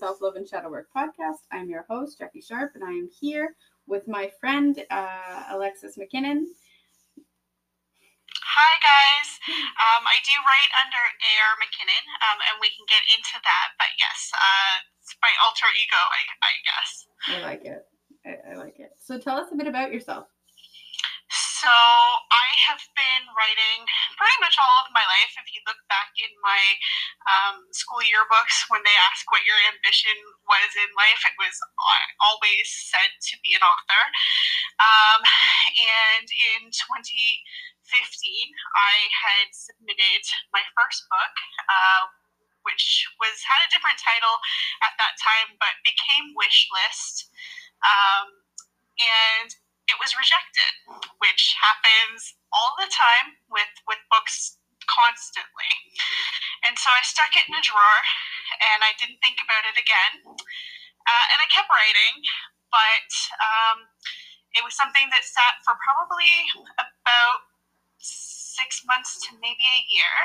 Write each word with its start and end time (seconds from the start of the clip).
Self 0.00 0.22
Love 0.24 0.36
and 0.40 0.48
Shadow 0.48 0.72
Work 0.72 0.88
podcast. 0.96 1.44
I'm 1.52 1.68
your 1.68 1.84
host, 1.84 2.16
Jackie 2.16 2.40
Sharp, 2.40 2.72
and 2.74 2.82
I 2.82 2.88
am 2.88 3.10
here 3.20 3.52
with 3.86 4.08
my 4.08 4.32
friend, 4.40 4.72
uh, 4.88 5.44
Alexis 5.52 6.00
McKinnon. 6.00 6.48
Hi, 8.32 8.72
guys. 8.80 9.28
Um, 9.44 10.00
I 10.08 10.16
do 10.24 10.32
write 10.40 10.72
under 10.80 11.04
A.R. 11.04 11.52
McKinnon, 11.60 12.04
um, 12.16 12.40
and 12.48 12.56
we 12.64 12.72
can 12.72 12.88
get 12.88 13.04
into 13.12 13.36
that. 13.44 13.76
But 13.76 13.92
yes, 14.00 14.32
uh, 14.32 14.88
it's 15.04 15.12
my 15.20 15.36
alter 15.44 15.68
ego, 15.76 16.00
I, 16.00 16.22
I 16.48 16.52
guess. 16.64 16.90
I 17.28 17.36
like 17.44 17.64
it. 17.68 17.84
I, 18.24 18.52
I 18.52 18.56
like 18.56 18.80
it. 18.80 18.96
So 19.04 19.18
tell 19.20 19.36
us 19.36 19.52
a 19.52 19.56
bit 19.56 19.68
about 19.68 19.92
yourself. 19.92 20.32
So 21.60 21.68
I 21.68 22.48
have 22.72 22.80
been 22.96 23.28
writing 23.36 23.84
pretty 24.16 24.38
much 24.40 24.56
all 24.56 24.80
of 24.80 24.96
my 24.96 25.04
life. 25.04 25.36
If 25.36 25.52
you 25.52 25.60
look 25.68 25.76
back 25.92 26.08
in 26.16 26.32
my 26.40 26.62
um, 27.28 27.68
school 27.76 28.00
yearbooks, 28.00 28.64
when 28.72 28.80
they 28.80 28.96
ask 29.12 29.28
what 29.28 29.44
your 29.44 29.60
ambition 29.68 30.16
was 30.48 30.72
in 30.72 30.88
life, 30.96 31.20
it 31.28 31.36
was 31.36 31.52
always 32.24 32.64
said 32.64 33.12
to 33.12 33.36
be 33.44 33.52
an 33.52 33.60
author. 33.60 34.04
Um, 34.80 35.20
and 36.16 36.26
in 36.32 36.72
2015, 36.72 37.44
I 37.44 38.96
had 39.12 39.52
submitted 39.52 40.24
my 40.56 40.64
first 40.72 41.04
book. 41.12 41.34
Uh, 41.68 42.08
which 42.64 43.08
was 43.16 43.40
had 43.40 43.64
a 43.64 43.72
different 43.72 43.96
title 43.96 44.36
at 44.84 44.92
that 45.00 45.16
time, 45.16 45.56
but 45.56 45.80
became 45.80 46.36
Wish 46.36 46.68
List. 46.68 47.32
Um, 47.80 48.44
and 49.00 49.48
it 49.90 49.98
was 49.98 50.14
rejected, 50.14 50.72
which 51.18 51.58
happens 51.58 52.38
all 52.54 52.78
the 52.78 52.86
time 52.86 53.34
with, 53.50 53.70
with 53.90 53.98
books 54.06 54.56
constantly. 54.86 55.70
And 56.66 56.78
so 56.78 56.90
I 56.94 57.02
stuck 57.02 57.34
it 57.34 57.46
in 57.50 57.58
a 57.58 57.62
drawer 57.62 58.00
and 58.70 58.86
I 58.86 58.94
didn't 58.96 59.18
think 59.20 59.42
about 59.42 59.66
it 59.66 59.74
again. 59.74 60.22
Uh, 60.30 61.24
and 61.34 61.38
I 61.42 61.46
kept 61.50 61.70
writing, 61.70 62.22
but 62.70 63.10
um, 63.42 63.78
it 64.54 64.62
was 64.62 64.78
something 64.78 65.10
that 65.10 65.26
sat 65.26 65.58
for 65.66 65.74
probably 65.82 66.30
about 66.78 67.50
six 67.98 68.86
months 68.86 69.18
to 69.26 69.38
maybe 69.42 69.66
a 69.66 69.86
year. 69.90 70.16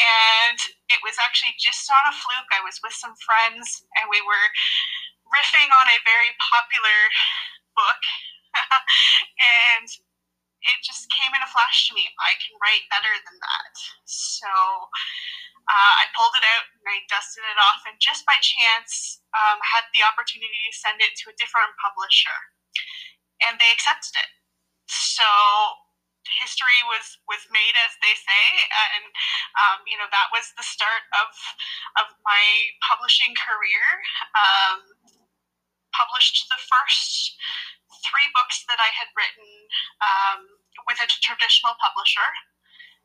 And 0.00 0.58
it 0.88 1.04
was 1.04 1.20
actually 1.20 1.52
just 1.60 1.84
on 1.92 2.08
a 2.08 2.14
fluke. 2.14 2.48
I 2.54 2.64
was 2.64 2.80
with 2.80 2.96
some 2.96 3.12
friends 3.20 3.84
and 4.00 4.08
we 4.08 4.24
were 4.24 4.48
riffing 5.28 5.68
on 5.68 5.86
a 5.92 6.04
very 6.08 6.32
popular 6.40 7.00
book 7.76 8.00
and 9.76 9.86
it 10.62 10.78
just 10.86 11.10
came 11.10 11.34
in 11.34 11.42
a 11.42 11.50
flash 11.50 11.90
to 11.90 11.94
me. 11.94 12.06
I 12.22 12.38
can 12.38 12.54
write 12.62 12.86
better 12.86 13.10
than 13.10 13.36
that. 13.42 13.74
So 14.06 14.50
uh, 15.66 15.92
I 15.98 16.06
pulled 16.14 16.34
it 16.38 16.46
out 16.46 16.66
and 16.78 16.86
I 16.86 17.02
dusted 17.10 17.42
it 17.46 17.58
off, 17.58 17.82
and 17.86 17.98
just 17.98 18.26
by 18.26 18.38
chance, 18.42 19.22
um, 19.34 19.58
had 19.62 19.86
the 19.94 20.06
opportunity 20.06 20.58
to 20.70 20.74
send 20.74 21.02
it 21.02 21.14
to 21.22 21.30
a 21.30 21.38
different 21.38 21.74
publisher, 21.78 22.38
and 23.42 23.58
they 23.58 23.70
accepted 23.70 24.18
it. 24.18 24.30
So 24.86 25.26
history 26.42 26.78
was 26.86 27.18
was 27.26 27.42
made, 27.50 27.74
as 27.82 27.94
they 28.02 28.14
say, 28.14 28.44
and 28.70 29.06
um, 29.58 29.78
you 29.86 29.98
know 29.98 30.10
that 30.10 30.30
was 30.34 30.50
the 30.54 30.66
start 30.66 31.06
of 31.18 31.30
of 32.02 32.06
my 32.26 32.42
publishing 32.82 33.34
career. 33.34 33.86
Um, 34.34 34.78
published 35.92 36.48
the 36.48 36.56
first 36.56 37.36
three 38.02 38.28
books 38.34 38.66
that 38.68 38.78
I 38.82 38.90
had 38.92 39.08
written 39.14 39.50
um, 40.02 40.40
with 40.86 40.98
a 41.00 41.08
traditional 41.08 41.74
publisher, 41.78 42.28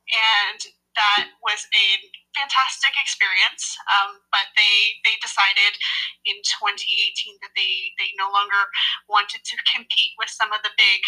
and 0.10 0.60
that 0.98 1.30
was 1.46 1.70
a 1.72 1.86
fantastic 2.34 2.98
experience. 2.98 3.78
Um, 3.86 4.22
but 4.34 4.50
they 4.58 4.98
they 5.06 5.16
decided 5.22 5.78
in 6.26 6.42
2018 6.42 7.38
that 7.46 7.54
they 7.54 7.94
they 8.02 8.10
no 8.18 8.34
longer 8.34 8.70
wanted 9.06 9.46
to 9.46 9.56
compete 9.70 10.18
with 10.18 10.34
some 10.34 10.50
of 10.50 10.66
the 10.66 10.74
big 10.74 11.00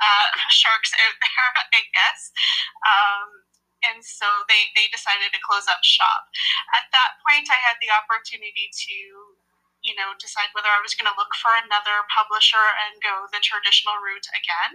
uh, 0.00 0.28
sharks 0.50 0.96
out 0.96 1.16
there, 1.20 1.50
I 1.78 1.80
guess. 1.92 2.20
Um, 2.82 3.44
and 3.84 4.00
so 4.00 4.24
they, 4.48 4.72
they 4.72 4.88
decided 4.88 5.28
to 5.28 5.44
close 5.44 5.68
up 5.68 5.84
shop. 5.84 6.24
At 6.72 6.88
that 6.96 7.20
point, 7.20 7.52
I 7.52 7.60
had 7.60 7.76
the 7.84 7.92
opportunity 7.92 8.72
to 8.72 8.96
you 9.84 9.92
know, 9.92 10.16
decide 10.16 10.48
whether 10.56 10.72
I 10.72 10.80
was 10.80 10.96
going 10.96 11.06
to 11.06 11.20
look 11.20 11.36
for 11.36 11.52
another 11.60 12.08
publisher 12.08 12.64
and 12.88 13.04
go 13.04 13.28
the 13.28 13.44
traditional 13.44 14.00
route 14.00 14.26
again. 14.32 14.72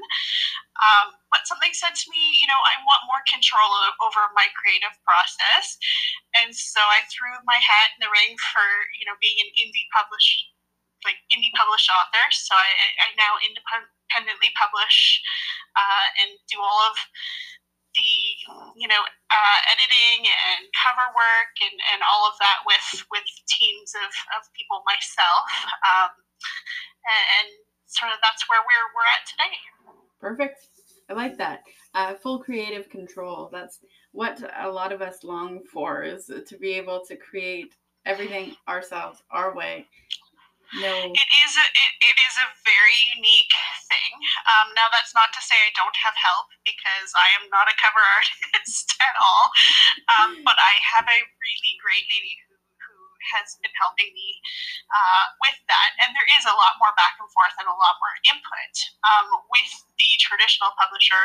Um, 0.77 1.17
but 1.33 1.49
something 1.49 1.73
said 1.73 1.97
to 1.97 2.07
me, 2.13 2.37
you 2.37 2.45
know, 2.45 2.61
I 2.61 2.77
want 2.85 3.09
more 3.09 3.25
control 3.25 3.73
over 4.05 4.29
my 4.37 4.47
creative 4.53 4.93
process. 5.01 5.81
And 6.37 6.53
so 6.53 6.79
I 6.79 7.03
threw 7.09 7.33
my 7.43 7.57
hat 7.57 7.97
in 7.97 8.05
the 8.05 8.13
ring 8.13 8.37
for, 8.53 8.65
you 9.01 9.09
know, 9.09 9.17
being 9.17 9.41
an 9.41 9.49
indie 9.57 9.89
published, 9.89 10.53
like 11.01 11.17
indie 11.33 11.51
published 11.57 11.89
author. 11.89 12.25
So 12.29 12.53
I, 12.53 12.69
I 13.01 13.07
now 13.17 13.41
independently 13.41 14.53
publish 14.53 15.25
uh, 15.73 16.07
and 16.21 16.37
do 16.53 16.61
all 16.61 16.85
of 16.85 16.95
the 17.95 18.11
you 18.77 18.87
know 18.87 19.01
uh, 19.01 19.59
editing 19.71 20.29
and 20.29 20.61
cover 20.77 21.07
work 21.13 21.53
and, 21.65 21.77
and 21.93 21.99
all 22.05 22.29
of 22.29 22.35
that 22.39 22.61
with 22.65 23.05
with 23.09 23.27
teams 23.49 23.93
of, 23.97 24.11
of 24.37 24.41
people 24.53 24.81
myself. 24.85 25.45
Um, 25.85 26.11
and, 27.09 27.25
and, 27.39 27.49
sort 27.89 28.13
of 28.13 28.19
that's 28.21 28.45
where 28.47 28.61
we're 28.61 28.89
we're 28.93 29.09
at 29.09 29.25
today. 29.25 29.55
Perfect. 30.21 30.59
I 31.09 31.13
like 31.13 31.37
that. 31.37 31.63
Uh, 31.95 32.13
full 32.13 32.37
creative 32.37 32.87
control. 32.89 33.49
That's 33.51 33.79
what 34.11 34.39
a 34.61 34.69
lot 34.69 34.91
of 34.91 35.01
us 35.01 35.23
long 35.23 35.61
for 35.73 36.03
is 36.03 36.29
to 36.47 36.57
be 36.57 36.73
able 36.73 37.03
to 37.07 37.15
create 37.15 37.73
everything 38.05 38.55
ourselves 38.67 39.23
our 39.31 39.55
way 39.55 39.87
no. 40.77 40.93
It 41.09 41.29
is 41.45 41.51
a 41.57 41.65
it, 41.65 41.91
it 41.97 42.17
is 42.29 42.35
a 42.37 42.47
very 42.61 42.99
unique 43.17 43.55
thing. 43.89 44.13
Um, 44.45 44.73
now 44.77 44.91
that's 44.93 45.17
not 45.17 45.33
to 45.33 45.41
say 45.41 45.57
I 45.57 45.73
don't 45.73 45.95
have 46.05 46.13
help 46.13 46.53
because 46.61 47.09
I 47.17 47.33
am 47.41 47.49
not 47.49 47.71
a 47.71 47.75
cover 47.79 48.03
artist 48.17 48.93
at 49.01 49.15
all. 49.17 49.49
Um, 50.19 50.29
but 50.45 50.57
I 50.61 50.77
have 50.97 51.07
a 51.09 51.19
really 51.41 51.73
great 51.81 52.05
lady 52.09 52.37
has 53.35 53.59
been 53.59 53.73
helping 53.77 54.11
me 54.15 54.39
uh, 54.89 55.25
with 55.43 55.59
that. 55.67 55.95
And 56.03 56.15
there 56.15 56.27
is 56.39 56.45
a 56.47 56.55
lot 56.55 56.79
more 56.79 56.95
back 56.95 57.19
and 57.19 57.29
forth 57.31 57.55
and 57.59 57.67
a 57.67 57.75
lot 57.75 57.95
more 57.99 58.15
input. 58.27 58.73
Um, 59.05 59.27
with 59.51 59.71
the 59.99 60.09
traditional 60.23 60.71
publisher, 60.79 61.23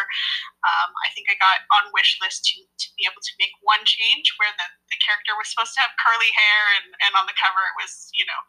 um, 0.66 0.91
I 1.06 1.09
think 1.15 1.31
I 1.31 1.38
got 1.38 1.65
on 1.81 1.94
wish 1.94 2.19
list 2.19 2.47
to, 2.53 2.62
to 2.62 2.88
be 2.99 3.06
able 3.06 3.22
to 3.22 3.34
make 3.38 3.55
one 3.62 3.82
change 3.87 4.34
where 4.38 4.53
the, 4.55 4.69
the 4.91 4.99
character 5.00 5.34
was 5.38 5.50
supposed 5.50 5.75
to 5.78 5.82
have 5.82 5.94
curly 6.00 6.31
hair 6.34 6.62
and, 6.82 6.88
and 7.06 7.12
on 7.19 7.27
the 7.27 7.37
cover 7.38 7.62
it 7.62 7.77
was, 7.78 8.11
you 8.15 8.26
know, 8.26 8.41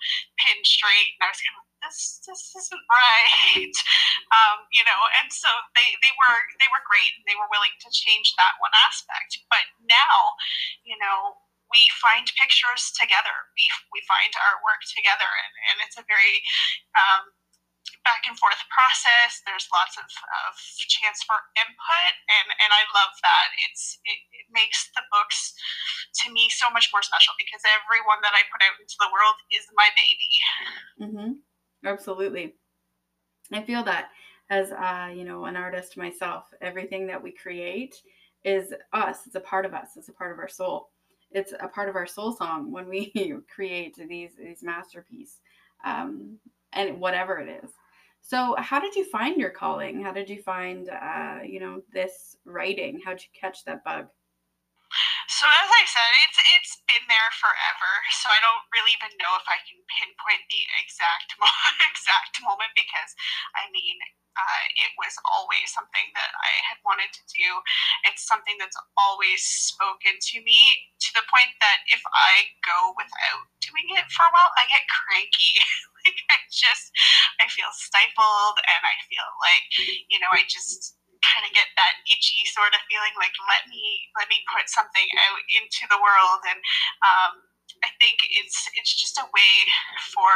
pinned 0.42 0.66
straight. 0.66 1.18
And 1.18 1.28
I 1.28 1.32
was 1.32 1.42
kind 1.42 1.58
of 1.62 1.66
this 1.86 2.26
this 2.26 2.54
isn't 2.58 2.86
right 2.90 3.78
um, 4.36 4.66
you 4.74 4.82
know 4.84 5.00
and 5.22 5.30
so 5.30 5.48
they 5.78 5.88
they 6.02 6.14
were 6.18 6.40
they 6.58 6.70
were 6.74 6.82
great 6.90 7.14
and 7.14 7.26
they 7.30 7.38
were 7.38 7.50
willing 7.54 7.74
to 7.78 7.90
change 7.94 8.34
that 8.36 8.58
one 8.58 8.74
aspect 8.90 9.38
but 9.54 9.66
now 9.86 10.34
you 10.82 10.98
know 10.98 11.38
we 11.76 11.84
find 12.00 12.24
pictures 12.40 12.96
together. 12.96 13.36
We, 13.60 13.68
we 13.92 14.00
find 14.08 14.32
artwork 14.40 14.80
together, 14.96 15.28
and, 15.28 15.54
and 15.68 15.76
it's 15.84 16.00
a 16.00 16.08
very 16.08 16.40
um, 16.96 17.36
back 18.08 18.24
and 18.32 18.40
forth 18.40 18.64
process. 18.72 19.44
There's 19.44 19.68
lots 19.76 20.00
of, 20.00 20.08
of 20.08 20.56
chance 20.88 21.20
for 21.28 21.36
input, 21.60 22.14
and, 22.32 22.48
and 22.56 22.72
I 22.72 22.88
love 22.96 23.12
that. 23.28 23.48
It's 23.68 24.00
it, 24.08 24.20
it 24.32 24.48
makes 24.56 24.88
the 24.96 25.04
books 25.12 25.52
to 26.24 26.32
me 26.32 26.48
so 26.48 26.72
much 26.72 26.96
more 26.96 27.04
special 27.04 27.36
because 27.36 27.60
everyone 27.68 28.24
that 28.24 28.32
I 28.32 28.48
put 28.48 28.64
out 28.64 28.80
into 28.80 28.96
the 29.04 29.12
world 29.12 29.38
is 29.52 29.68
my 29.76 29.92
baby. 30.00 30.32
Mm-hmm. 31.04 31.32
Absolutely, 31.84 32.56
I 33.52 33.68
feel 33.68 33.84
that 33.84 34.16
as 34.48 34.72
uh, 34.72 35.12
you 35.12 35.28
know 35.28 35.44
an 35.44 35.60
artist 35.60 36.00
myself. 36.00 36.48
Everything 36.64 37.12
that 37.12 37.20
we 37.20 37.36
create 37.36 38.00
is 38.48 38.72
us. 38.94 39.28
It's 39.28 39.36
a 39.36 39.44
part 39.44 39.66
of 39.66 39.74
us. 39.74 39.98
It's 40.00 40.08
a 40.08 40.14
part 40.16 40.32
of 40.32 40.40
our 40.40 40.48
soul 40.48 40.95
it's 41.36 41.54
a 41.60 41.68
part 41.68 41.90
of 41.90 41.96
our 41.96 42.08
soul 42.08 42.32
song 42.32 42.72
when 42.72 42.88
we 42.88 43.12
create 43.54 43.96
these 43.96 44.32
these 44.38 44.64
masterpiece 44.64 45.42
um, 45.84 46.40
and 46.74 47.00
whatever 47.00 47.38
it 47.38 47.64
is. 47.64 47.72
So 48.22 48.56
how 48.58 48.80
did 48.80 48.96
you 48.96 49.06
find 49.06 49.38
your 49.38 49.52
calling? 49.52 50.02
How 50.02 50.12
did 50.12 50.30
you 50.30 50.42
find 50.42 50.90
uh, 50.90 51.40
you 51.44 51.60
know 51.60 51.82
this 51.94 52.38
writing? 52.46 53.02
How'd 53.04 53.22
you 53.22 53.30
catch 53.40 53.64
that 53.66 53.84
bug? 53.84 54.08
So 55.28 55.46
as 55.46 55.70
I 55.70 55.84
said, 55.84 56.12
it's 56.24 56.40
it's 56.56 56.74
been 56.88 57.06
there 57.12 57.32
forever. 57.38 57.92
So 58.24 58.32
I 58.32 58.40
don't 58.40 58.66
really 58.72 58.96
even 58.96 59.12
know 59.20 59.36
if 59.36 59.46
I 59.52 59.60
can 59.68 59.78
pinpoint 59.92 60.44
the 60.48 60.64
exact 60.80 61.36
exact 61.92 62.40
moment 62.42 62.72
because 62.74 63.12
I 63.60 63.68
mean 63.76 64.00
uh, 64.36 64.64
it 64.76 64.92
was 65.00 65.16
always 65.24 65.72
something 65.72 66.08
that 66.12 66.32
I 66.36 66.54
had 66.68 66.80
wanted 66.84 67.12
to 67.16 67.24
do. 67.32 67.50
It's 68.08 68.28
something 68.28 68.60
that's 68.60 68.76
always 69.00 69.42
spoken 69.44 70.20
to 70.20 70.38
me 70.44 70.60
to 71.00 71.10
the 71.16 71.26
point 71.32 71.56
that 71.64 71.88
if 71.88 72.04
I 72.12 72.52
go 72.64 72.92
without 73.00 73.48
doing 73.64 73.88
it 73.96 74.08
for 74.12 74.28
a 74.28 74.32
while, 74.36 74.52
I 74.60 74.68
get 74.68 74.84
cranky. 74.92 75.56
like 76.04 76.20
I 76.32 76.38
just, 76.52 76.92
I 77.40 77.48
feel 77.48 77.72
stifled 77.72 78.60
and 78.60 78.82
I 78.84 78.96
feel 79.08 79.30
like, 79.40 79.68
you 80.12 80.20
know, 80.20 80.32
I 80.36 80.44
just 80.48 81.00
kind 81.24 81.48
of 81.48 81.52
get 81.56 81.72
that 81.74 82.06
itchy 82.06 82.46
sort 82.54 82.76
of 82.78 82.82
feeling 82.86 83.16
like 83.18 83.34
let 83.50 83.66
me 83.66 83.82
let 84.14 84.30
me 84.30 84.46
put 84.46 84.70
something 84.70 85.10
out 85.26 85.42
into 85.58 85.90
the 85.90 85.98
world 85.98 86.42
and 86.46 86.62
um, 87.02 87.34
I 87.82 87.90
think 87.98 88.22
it's 88.30 88.70
it's 88.78 88.94
just 88.94 89.18
a 89.18 89.26
way 89.26 89.54
for 90.14 90.32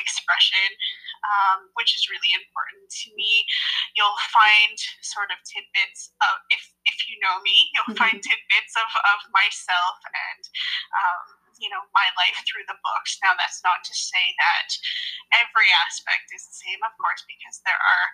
expression, 0.00 0.68
um, 1.24 1.70
which 1.78 1.94
is 1.96 2.10
really 2.10 2.32
important 2.36 2.88
to 2.88 3.08
me. 3.14 3.46
You'll 3.94 4.20
find 4.32 4.76
sort 5.00 5.30
of 5.32 5.38
tidbits 5.46 6.12
of 6.20 6.34
if 6.52 6.62
if 6.88 6.98
you 7.08 7.16
know 7.22 7.40
me, 7.42 7.56
you'll 7.74 7.94
mm-hmm. 7.94 8.02
find 8.02 8.16
tidbits 8.18 8.74
of, 8.76 8.88
of 8.88 9.20
myself 9.32 9.96
and 10.12 10.42
um, 10.96 11.24
you 11.60 11.70
know 11.72 11.84
my 11.96 12.08
life 12.18 12.38
through 12.44 12.66
the 12.68 12.78
books. 12.80 13.18
Now 13.22 13.36
that's 13.36 13.62
not 13.64 13.84
to 13.84 13.94
say 13.94 14.34
that 14.36 14.68
every 15.34 15.68
aspect 15.86 16.32
is 16.34 16.44
the 16.46 16.56
same, 16.56 16.80
of 16.82 16.92
course, 17.00 17.24
because 17.24 17.62
there 17.64 17.78
are 17.78 18.06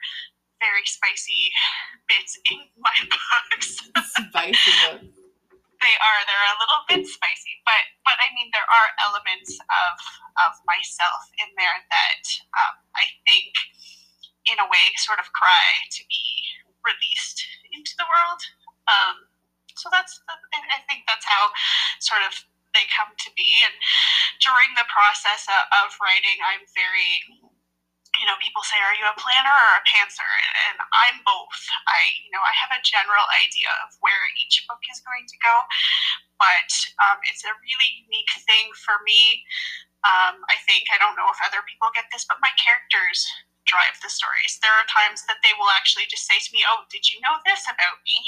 very 0.62 0.86
spicy 0.86 1.50
bits 2.06 2.38
in 2.50 2.70
my 2.78 2.94
books. 3.10 3.82
spicy 4.14 4.74
books 4.86 5.21
they 5.82 5.96
are. 5.98 6.20
They're 6.24 6.52
a 6.54 6.60
little 6.62 6.82
bit 6.88 7.02
spicy, 7.04 7.60
but 7.66 7.82
but 8.06 8.16
I 8.22 8.30
mean 8.32 8.50
there 8.54 8.66
are 8.70 8.88
elements 9.02 9.58
of 9.58 9.94
of 10.48 10.52
myself 10.64 11.28
in 11.42 11.50
there 11.58 11.82
that 11.90 12.24
um, 12.56 12.76
I 12.96 13.10
think, 13.26 13.52
in 14.46 14.58
a 14.62 14.66
way, 14.70 14.84
sort 15.02 15.18
of 15.20 15.28
cry 15.34 15.90
to 15.98 16.02
be 16.06 16.24
released 16.86 17.42
into 17.74 17.92
the 17.98 18.06
world. 18.08 18.42
Um, 18.88 19.16
so 19.76 19.90
that's 19.90 20.22
I 20.54 20.80
think 20.86 21.04
that's 21.10 21.26
how 21.26 21.50
sort 22.00 22.22
of 22.24 22.32
they 22.72 22.88
come 22.88 23.12
to 23.12 23.30
be. 23.36 23.48
And 23.68 23.76
during 24.40 24.72
the 24.76 24.88
process 24.88 25.46
of, 25.48 25.62
of 25.84 25.88
writing, 26.00 26.40
I'm 26.40 26.64
very 26.72 27.41
you 28.20 28.26
know, 28.28 28.36
people 28.44 28.60
say, 28.64 28.76
are 28.76 28.96
you 28.96 29.06
a 29.08 29.16
planner 29.16 29.52
or 29.52 29.72
a 29.80 29.84
pantser? 29.88 30.28
And 30.68 30.76
I'm 30.92 31.24
both. 31.24 31.62
I, 31.88 32.00
you 32.24 32.30
know, 32.32 32.44
I 32.44 32.52
have 32.60 32.72
a 32.74 32.84
general 32.84 33.24
idea 33.40 33.72
of 33.86 33.96
where 34.04 34.24
each 34.40 34.64
book 34.68 34.82
is 34.92 35.00
going 35.00 35.24
to 35.24 35.36
go, 35.40 35.54
but 36.36 36.70
um, 37.08 37.18
it's 37.28 37.44
a 37.46 37.52
really 37.52 37.90
unique 38.04 38.32
thing 38.44 38.72
for 38.76 39.00
me. 39.06 39.42
Um, 40.02 40.42
I 40.50 40.58
think, 40.66 40.90
I 40.90 40.98
don't 40.98 41.14
know 41.14 41.30
if 41.30 41.38
other 41.40 41.62
people 41.64 41.88
get 41.94 42.10
this, 42.10 42.26
but 42.26 42.42
my 42.42 42.50
characters 42.58 43.22
drive 43.64 43.96
the 44.02 44.10
stories. 44.10 44.58
There 44.58 44.74
are 44.74 44.86
times 44.90 45.22
that 45.30 45.40
they 45.46 45.54
will 45.54 45.70
actually 45.72 46.10
just 46.10 46.26
say 46.26 46.36
to 46.36 46.50
me, 46.50 46.66
oh, 46.66 46.84
did 46.90 47.06
you 47.06 47.22
know 47.22 47.38
this 47.46 47.64
about 47.70 48.02
me? 48.02 48.18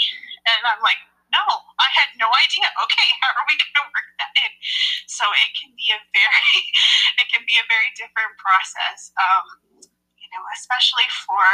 And 0.46 0.62
I'm 0.64 0.80
like, 0.80 1.02
no, 1.34 1.42
I 1.42 1.88
had 1.98 2.14
no 2.16 2.30
idea. 2.30 2.70
Okay, 2.84 3.08
how 3.24 3.32
are 3.32 3.46
we 3.48 3.56
going 3.56 3.76
to 3.80 3.86
work 3.90 4.10
that 4.20 4.34
in? 4.44 4.52
So 5.08 5.24
it 5.34 5.50
can 5.56 5.72
be 5.74 5.88
a 5.90 5.98
very, 6.12 6.54
it 7.20 7.26
can 7.32 7.42
be 7.48 7.56
a 7.58 7.66
very 7.66 7.90
different 7.96 8.36
process. 8.38 9.10
Um, 9.18 9.63
know, 10.34 10.44
especially 10.58 11.06
for 11.24 11.46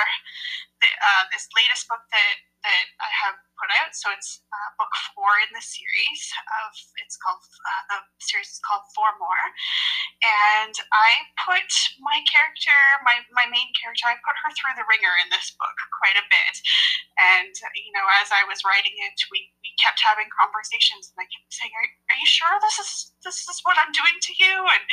the, 0.80 0.88
uh, 0.88 1.24
this 1.30 1.46
latest 1.52 1.86
book 1.86 2.02
that, 2.10 2.36
that 2.60 2.86
I 3.00 3.10
have 3.24 3.36
put 3.56 3.68
out. 3.80 3.92
So 3.92 4.08
it's 4.12 4.40
uh, 4.48 4.70
book 4.80 4.92
four 5.12 5.32
in 5.44 5.50
the 5.52 5.64
series 5.64 6.22
of, 6.64 6.72
it's 7.00 7.16
called, 7.20 7.44
uh, 7.44 7.82
the 7.92 8.24
series 8.24 8.52
is 8.52 8.60
called 8.64 8.84
Four 8.96 9.12
More. 9.20 9.44
And 10.24 10.72
I 10.92 11.10
put 11.40 11.68
my 12.00 12.20
character, 12.28 12.76
my, 13.04 13.20
my 13.32 13.48
main 13.48 13.68
character, 13.76 14.08
I 14.08 14.16
put 14.20 14.36
her 14.44 14.50
through 14.56 14.76
the 14.76 14.88
ringer 14.88 15.12
in 15.24 15.28
this 15.32 15.52
book 15.56 15.76
quite 16.00 16.16
a 16.16 16.26
bit. 16.28 16.54
And, 17.20 17.52
you 17.76 17.92
know, 17.92 18.04
as 18.20 18.32
I 18.32 18.44
was 18.48 18.64
writing 18.64 18.96
it, 18.96 19.16
we, 19.28 19.52
we 19.60 19.72
kept 19.80 20.00
having 20.00 20.28
conversations 20.32 21.12
and 21.12 21.20
I 21.20 21.28
kept 21.28 21.52
saying, 21.52 21.72
are, 21.72 21.88
are 22.12 22.18
you 22.20 22.28
sure 22.28 22.52
this 22.64 22.80
is, 22.80 23.12
this 23.24 23.44
is 23.44 23.60
what 23.64 23.76
I'm 23.80 23.92
doing 23.92 24.16
to 24.20 24.32
you? 24.40 24.56
And, 24.68 24.84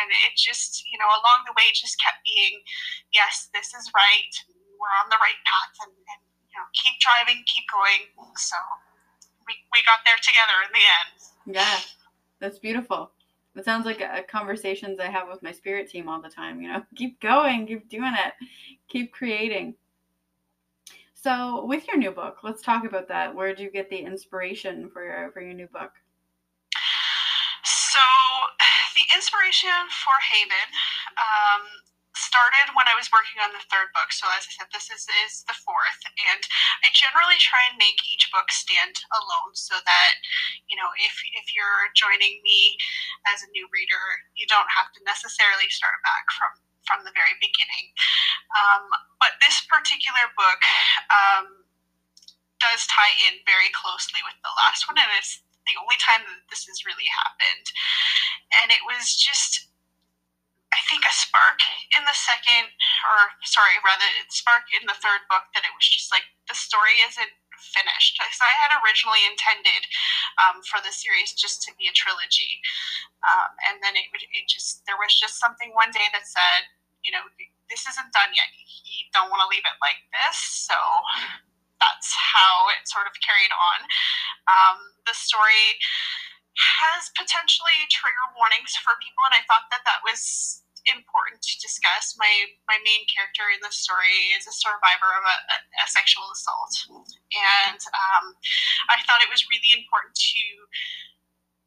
and 0.00 0.08
it 0.28 0.36
just, 0.36 0.84
you 0.88 1.00
know, 1.00 1.08
along 1.08 1.48
the 1.48 1.56
way 1.56 1.72
just 1.72 2.00
kept 2.00 2.24
being, 2.24 2.60
yes, 3.12 3.48
this 3.56 3.72
is 3.72 3.88
right. 3.96 4.32
We're 4.76 4.98
on 5.00 5.08
the 5.08 5.20
right 5.20 5.40
path 5.48 5.76
and, 5.88 5.96
and 5.96 6.22
you 6.52 6.60
know, 6.60 6.68
keep 6.76 7.00
driving, 7.00 7.42
keep 7.46 7.64
going. 7.72 8.12
So 8.36 8.56
we, 9.46 9.54
we 9.72 9.80
got 9.84 10.04
there 10.04 10.20
together 10.20 10.56
in 10.68 10.72
the 10.72 10.84
end. 10.84 11.56
Yeah, 11.56 11.78
that's 12.40 12.58
beautiful. 12.58 13.10
It 13.56 13.64
sounds 13.64 13.84
like 13.84 14.00
a, 14.00 14.22
conversations 14.28 15.00
I 15.00 15.10
have 15.10 15.28
with 15.28 15.42
my 15.42 15.52
spirit 15.52 15.90
team 15.90 16.08
all 16.08 16.20
the 16.20 16.28
time. 16.28 16.60
You 16.60 16.68
know, 16.68 16.82
keep 16.96 17.20
going, 17.20 17.66
keep 17.66 17.88
doing 17.88 18.12
it, 18.14 18.34
keep 18.88 19.12
creating. 19.12 19.74
So, 21.14 21.64
with 21.66 21.86
your 21.86 21.98
new 21.98 22.10
book, 22.10 22.38
let's 22.42 22.62
talk 22.62 22.84
about 22.84 23.06
that. 23.08 23.32
Where 23.32 23.48
did 23.48 23.60
you 23.60 23.70
get 23.70 23.88
the 23.88 23.98
inspiration 23.98 24.90
for 24.90 25.04
your 25.04 25.30
for 25.32 25.40
your 25.40 25.54
new 25.54 25.68
book? 25.68 25.92
So, 27.64 28.00
the 28.94 29.06
inspiration 29.14 29.70
for 30.02 30.16
Haven 30.32 30.68
um, 31.16 31.62
started 32.32 32.72
when 32.72 32.88
I 32.88 32.96
was 32.96 33.12
working 33.12 33.44
on 33.44 33.52
the 33.52 33.60
third 33.68 33.92
book. 33.92 34.08
So 34.08 34.24
as 34.32 34.48
I 34.48 34.50
said, 34.56 34.72
this 34.72 34.88
is, 34.88 35.04
is 35.28 35.44
the 35.44 35.52
fourth. 35.52 36.00
And 36.32 36.40
I 36.80 36.88
generally 36.96 37.36
try 37.36 37.60
and 37.68 37.76
make 37.76 38.00
each 38.08 38.32
book 38.32 38.48
stand 38.48 38.96
alone 39.12 39.52
so 39.52 39.76
that, 39.76 40.12
you 40.64 40.80
know, 40.80 40.88
if, 40.96 41.12
if 41.36 41.52
you're 41.52 41.92
joining 41.92 42.40
me 42.40 42.80
as 43.28 43.44
a 43.44 43.52
new 43.52 43.68
reader, 43.68 44.00
you 44.32 44.48
don't 44.48 44.72
have 44.72 44.88
to 44.96 45.04
necessarily 45.04 45.68
start 45.68 46.00
back 46.00 46.24
from, 46.32 46.52
from 46.88 47.00
the 47.04 47.12
very 47.12 47.36
beginning. 47.36 47.92
Um, 48.56 48.88
but 49.20 49.36
this 49.44 49.60
particular 49.68 50.32
book 50.32 50.62
um, 51.12 51.68
does 52.64 52.88
tie 52.88 53.12
in 53.28 53.44
very 53.44 53.68
closely 53.76 54.24
with 54.24 54.40
the 54.40 54.56
last 54.64 54.88
one. 54.88 54.96
And 54.96 55.12
it's 55.20 55.44
the 55.68 55.76
only 55.76 56.00
time 56.00 56.24
that 56.24 56.48
this 56.48 56.64
has 56.64 56.88
really 56.88 57.12
happened. 57.12 57.66
And 58.64 58.72
it 58.72 58.80
was 58.88 59.12
just 59.20 59.68
I 60.72 60.80
think 60.88 61.04
a 61.04 61.12
spark 61.12 61.60
in 61.92 62.02
the 62.08 62.16
second, 62.16 62.72
or 63.04 63.36
sorry, 63.44 63.76
rather, 63.84 64.08
spark 64.32 64.64
in 64.72 64.88
the 64.88 64.96
third 64.96 65.28
book 65.28 65.52
that 65.52 65.68
it 65.68 65.74
was 65.76 65.84
just 65.84 66.08
like 66.08 66.24
the 66.48 66.56
story 66.56 66.96
isn't 67.04 67.32
finished. 67.60 68.16
So 68.18 68.42
I 68.42 68.56
had 68.64 68.72
originally 68.80 69.22
intended 69.28 69.84
um, 70.40 70.64
for 70.64 70.80
the 70.80 70.90
series 70.90 71.36
just 71.36 71.60
to 71.68 71.76
be 71.76 71.86
a 71.86 71.94
trilogy, 71.94 72.58
um, 73.22 73.52
and 73.68 73.84
then 73.84 73.94
it 74.00 74.08
it 74.32 74.48
just 74.48 74.82
there 74.88 74.96
was 74.96 75.12
just 75.12 75.36
something 75.36 75.76
one 75.76 75.92
day 75.92 76.08
that 76.16 76.24
said, 76.24 76.72
you 77.04 77.12
know, 77.12 77.22
this 77.68 77.84
isn't 77.86 78.10
done 78.16 78.32
yet. 78.32 78.48
You 78.84 79.04
don't 79.12 79.28
want 79.28 79.44
to 79.44 79.52
leave 79.52 79.64
it 79.68 79.76
like 79.84 80.00
this, 80.10 80.66
so 80.66 80.76
that's 81.82 82.10
how 82.16 82.72
it 82.72 82.88
sort 82.88 83.06
of 83.06 83.14
carried 83.20 83.52
on. 83.52 83.78
Um, 84.48 84.78
the 85.04 85.14
story 85.14 85.76
has 86.56 87.08
potentially 87.16 87.88
trigger 87.88 88.26
warnings 88.36 88.76
for 88.80 88.96
people, 89.00 89.24
and 89.28 89.36
I 89.36 89.42
thought 89.48 89.68
that 89.72 89.84
that 89.84 90.04
was 90.04 90.61
important 90.90 91.42
to 91.42 91.54
discuss. 91.62 92.18
My 92.18 92.30
my 92.66 92.78
main 92.82 93.06
character 93.06 93.46
in 93.54 93.62
the 93.62 93.70
story 93.70 94.34
is 94.34 94.46
a 94.46 94.54
survivor 94.54 95.10
of 95.18 95.24
a, 95.26 95.36
a 95.82 95.86
sexual 95.86 96.26
assault, 96.34 96.74
and 97.34 97.80
um, 97.94 98.34
I 98.90 98.98
thought 99.06 99.22
it 99.22 99.30
was 99.30 99.46
really 99.46 99.72
important 99.78 100.14
to 100.14 100.44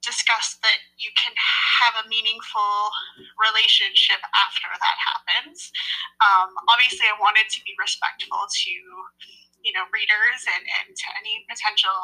discuss 0.05 0.61
that 0.61 0.79
you 1.01 1.09
can 1.17 1.33
have 1.33 1.97
a 1.97 2.05
meaningful 2.05 2.93
relationship 3.41 4.21
after 4.37 4.69
that 4.69 4.97
happens. 5.01 5.73
Um, 6.21 6.53
obviously, 6.69 7.09
I 7.09 7.17
wanted 7.17 7.49
to 7.49 7.59
be 7.65 7.73
respectful 7.81 8.45
to 8.45 8.71
you 9.65 9.73
know 9.73 9.89
readers 9.89 10.45
and, 10.45 10.63
and 10.83 10.93
to 10.93 11.07
any 11.17 11.47
potential 11.49 11.95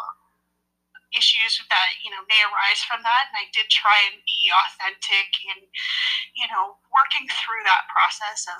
issues 1.11 1.59
that 1.67 1.89
you 2.03 2.11
know 2.11 2.23
may 2.27 2.41
arise 2.47 2.81
from 2.83 3.03
that. 3.03 3.31
And 3.31 3.37
i 3.39 3.45
did 3.51 3.67
try 3.67 3.95
and 4.11 4.19
be 4.23 4.51
authentic 4.67 5.29
in 5.47 5.67
you 6.35 6.47
know 6.51 6.79
working 6.91 7.27
through 7.27 7.63
that 7.67 7.87
process 7.91 8.47
of 8.47 8.59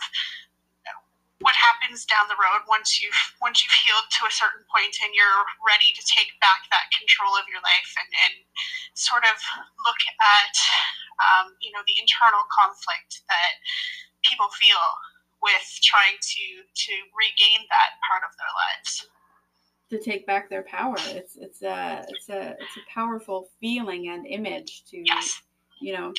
what 1.41 1.57
happens 1.57 2.05
down 2.05 2.29
the 2.29 2.37
road 2.37 2.61
once 2.69 3.01
you've 3.01 3.17
once 3.41 3.65
you've 3.65 3.81
healed 3.81 4.07
to 4.13 4.29
a 4.29 4.33
certain 4.33 4.61
point 4.69 4.93
and 5.01 5.11
you're 5.17 5.45
ready 5.65 5.89
to 5.97 6.03
take 6.05 6.29
back 6.37 6.69
that 6.69 6.93
control 6.93 7.33
of 7.33 7.49
your 7.49 7.61
life 7.65 7.91
and, 7.97 8.09
and 8.29 8.35
sort 8.93 9.25
of 9.25 9.35
look 9.81 10.01
at 10.21 10.55
um, 11.19 11.57
you 11.59 11.73
know 11.73 11.81
the 11.89 11.97
internal 11.97 12.45
conflict 12.53 13.25
that 13.25 13.57
people 14.21 14.53
feel 14.53 14.85
with 15.41 15.67
trying 15.81 16.21
to 16.21 16.45
to 16.77 16.93
regain 17.17 17.65
that 17.73 17.97
part 18.05 18.21
of 18.21 18.31
their 18.37 18.53
lives 18.53 18.70
to 19.91 19.99
take 19.99 20.25
back 20.25 20.49
their 20.49 20.63
power. 20.63 20.95
It's 21.11 21.35
it's 21.35 21.61
a 21.61 22.03
it's 22.07 22.31
a 22.31 22.55
it's 22.55 22.77
a 22.79 22.83
powerful 22.87 23.51
feeling 23.59 24.07
and 24.07 24.25
image 24.25 24.87
to 24.89 25.03
yes. 25.03 25.43
you 25.83 25.93
know. 25.93 26.15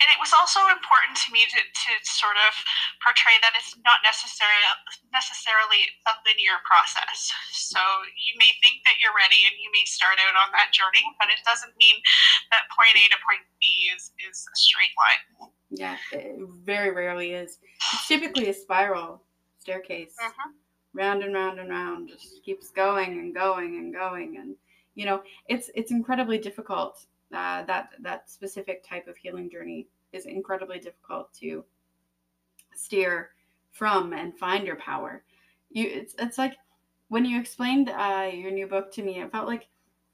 And 0.00 0.08
it 0.08 0.16
was 0.16 0.32
also 0.32 0.64
important 0.72 1.12
to 1.12 1.28
me 1.28 1.44
to, 1.44 1.60
to 1.60 1.90
sort 2.08 2.40
of 2.48 2.56
portray 3.04 3.36
that 3.44 3.52
it's 3.52 3.76
not 3.84 4.00
necessarily 4.00 4.64
necessarily 5.12 5.92
a 6.08 6.16
linear 6.24 6.56
process. 6.64 7.28
So 7.52 7.76
you 8.16 8.32
may 8.40 8.48
think 8.64 8.80
that 8.88 8.96
you're 8.96 9.12
ready 9.12 9.44
and 9.44 9.60
you 9.60 9.68
may 9.76 9.84
start 9.84 10.16
out 10.16 10.40
on 10.40 10.56
that 10.56 10.72
journey, 10.72 11.04
but 11.20 11.28
it 11.28 11.44
doesn't 11.44 11.76
mean 11.76 12.00
that 12.48 12.64
point 12.72 12.96
A 12.96 13.04
to 13.12 13.18
point 13.20 13.44
B 13.60 13.92
is, 13.92 14.08
is 14.24 14.48
a 14.48 14.56
straight 14.56 14.96
line. 14.96 15.52
Yeah, 15.68 16.00
it 16.16 16.40
very 16.64 16.96
rarely 16.96 17.36
is. 17.36 17.60
It's 17.92 18.08
typically 18.08 18.48
a 18.48 18.56
spiral 18.56 19.20
staircase. 19.60 20.16
Mm-hmm 20.16 20.59
round 20.92 21.22
and 21.22 21.34
round 21.34 21.58
and 21.58 21.70
round 21.70 22.08
just 22.08 22.42
keeps 22.44 22.70
going 22.70 23.18
and 23.18 23.34
going 23.34 23.76
and 23.76 23.94
going. 23.94 24.36
And 24.38 24.56
you 24.94 25.06
know 25.06 25.22
it's 25.48 25.70
it's 25.74 25.90
incredibly 25.90 26.38
difficult 26.38 27.06
uh, 27.32 27.62
that 27.64 27.90
that 28.00 28.30
specific 28.30 28.86
type 28.86 29.06
of 29.08 29.16
healing 29.16 29.50
journey 29.50 29.86
is 30.12 30.26
incredibly 30.26 30.78
difficult 30.78 31.32
to 31.34 31.64
steer 32.74 33.30
from 33.70 34.12
and 34.12 34.36
find 34.36 34.66
your 34.66 34.76
power. 34.76 35.22
You 35.70 35.86
it's 35.86 36.14
it's 36.18 36.38
like 36.38 36.54
when 37.08 37.24
you 37.24 37.38
explained 37.40 37.90
uh, 37.90 38.30
your 38.32 38.52
new 38.52 38.66
book 38.66 38.92
to 38.92 39.02
me, 39.02 39.20
it 39.20 39.32
felt 39.32 39.48
like 39.48 39.68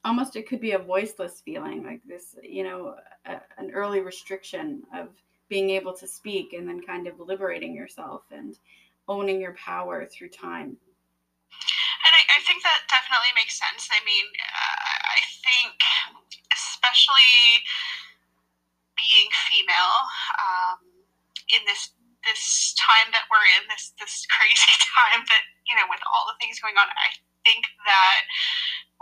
almost 0.05 0.37
it 0.37 0.49
could 0.49 0.61
be 0.61 0.73
a 0.73 0.79
voiceless 0.79 1.43
feeling, 1.45 1.85
like 1.85 2.01
this, 2.07 2.37
you 2.43 2.63
know, 2.63 2.95
a, 3.27 3.41
an 3.59 3.71
early 3.73 4.01
restriction 4.01 4.83
of 4.95 5.09
being 5.49 5.71
able 5.71 5.93
to 5.93 6.07
speak 6.07 6.55
and 6.55 6.67
then 6.67 6.81
kind 6.81 7.07
of 7.07 7.21
liberating 7.21 7.75
yourself. 7.75 8.23
And 8.31 8.59
owning 9.09 9.41
your 9.41 9.55
power 9.55 10.07
through 10.07 10.31
time. 10.31 10.77
And 12.07 12.13
I, 12.15 12.23
I 12.37 12.41
think 12.47 12.63
that 12.63 12.87
definitely 12.91 13.33
makes 13.35 13.59
sense. 13.59 13.89
I 13.91 13.99
mean, 14.07 14.27
uh, 14.27 14.97
I 15.17 15.21
think, 15.43 15.75
especially 16.55 17.65
being 18.95 19.29
female 19.51 19.99
um, 20.39 20.81
in 21.51 21.63
this 21.67 21.93
this 22.27 22.75
time 22.75 23.15
that 23.15 23.31
we're 23.31 23.47
in, 23.59 23.71
this 23.71 23.95
this 23.99 24.27
crazy 24.35 24.75
time 24.95 25.23
that 25.27 25.45
you 25.67 25.75
know, 25.75 25.87
with 25.91 26.03
all 26.11 26.27
the 26.27 26.39
things 26.39 26.59
going 26.63 26.79
on, 26.79 26.87
I 26.91 27.11
think 27.47 27.67
that 27.87 28.23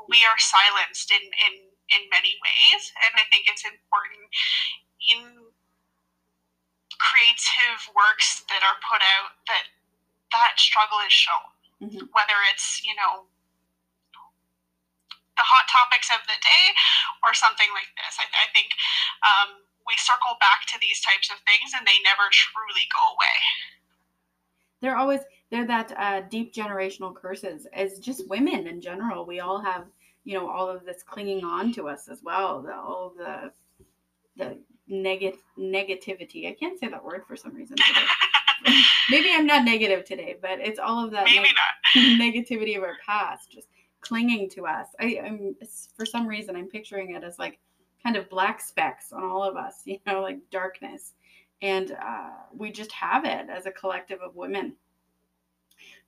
we 0.09 0.25
are 0.25 0.37
silenced 0.41 1.09
in 1.13 1.25
in 1.25 1.55
in 1.93 2.09
many 2.09 2.37
ways, 2.41 2.83
and 3.05 3.13
I 3.21 3.25
think 3.29 3.49
it's 3.49 3.65
important 3.65 4.29
in 5.13 5.53
creative 6.97 7.81
works 7.93 8.45
that 8.49 8.65
are 8.65 8.79
put 8.81 9.03
out 9.03 9.37
that 9.51 9.69
that 10.35 10.59
struggle 10.59 10.99
is 11.07 11.15
shown, 11.15 11.49
mm-hmm. 11.79 12.11
whether 12.11 12.39
it's 12.51 12.83
you 12.83 12.95
know 12.99 13.31
the 15.39 15.47
hot 15.47 15.67
topics 15.71 16.11
of 16.11 16.23
the 16.27 16.39
day 16.43 16.65
or 17.27 17.35
something 17.35 17.67
like 17.75 17.91
this. 17.99 18.19
I, 18.19 18.27
I 18.31 18.47
think 18.55 18.71
um, 19.23 19.67
we 19.87 19.95
circle 19.99 20.39
back 20.39 20.67
to 20.71 20.79
these 20.79 21.03
types 21.03 21.31
of 21.31 21.39
things 21.43 21.75
and 21.75 21.87
they 21.87 21.99
never 22.07 22.31
truly 22.31 22.87
go 22.91 23.03
away. 23.15 23.39
They're 24.81 24.99
always 24.99 25.21
they're 25.51 25.67
that 25.67 25.91
uh, 25.97 26.21
deep 26.29 26.55
generational 26.55 27.15
curses 27.15 27.67
as 27.73 27.99
just 27.99 28.29
women 28.29 28.67
in 28.67 28.81
general. 28.81 29.25
We 29.27 29.41
all 29.41 29.61
have 29.61 29.87
you 30.25 30.35
know 30.35 30.49
all 30.51 30.69
of 30.69 30.85
this 30.85 31.03
clinging 31.03 31.45
on 31.45 31.73
to 31.75 31.89
us 31.89 32.09
as 32.09 32.23
well. 32.23 32.63
The, 32.63 32.75
all 32.75 33.13
the 33.17 33.53
the 34.37 34.59
negative 34.89 35.41
negativity. 35.59 36.49
I 36.49 36.55
can't 36.59 36.79
say 36.79 36.89
that 36.89 37.05
word 37.05 37.23
for 37.27 37.37
some 37.37 37.55
reason. 37.55 37.77
Maybe 39.11 39.31
I'm 39.33 39.47
not 39.47 39.65
negative 39.65 40.05
today, 40.05 40.37
but 40.41 40.61
it's 40.61 40.79
all 40.79 41.05
of 41.05 41.11
that 41.13 41.25
Maybe 41.25 41.49
neg- 41.95 42.19
negativity 42.45 42.77
of 42.77 42.83
our 42.83 42.97
past 43.05 43.51
just 43.51 43.69
clinging 44.01 44.49
to 44.51 44.67
us. 44.67 44.89
I, 45.01 45.21
I'm 45.25 45.57
for 45.97 46.07
some 46.07 46.27
reason 46.27 46.57
I'm 46.57 46.69
picturing 46.69 47.15
it 47.15 47.25
as 47.25 47.39
like 47.39 47.59
kind 48.03 48.17
of 48.17 48.29
black 48.29 48.61
specks 48.61 49.13
on 49.13 49.25
all 49.25 49.43
of 49.43 49.57
us, 49.57 49.81
you 49.85 49.99
know, 50.07 50.21
like 50.21 50.39
darkness. 50.51 51.13
And 51.63 51.93
uh, 51.93 52.31
we 52.55 52.71
just 52.71 52.93
have 52.93 53.25
it 53.25 53.47
as 53.49 53.67
a 53.67 53.71
collective 53.71 54.21
of 54.21 54.37
women. 54.37 54.75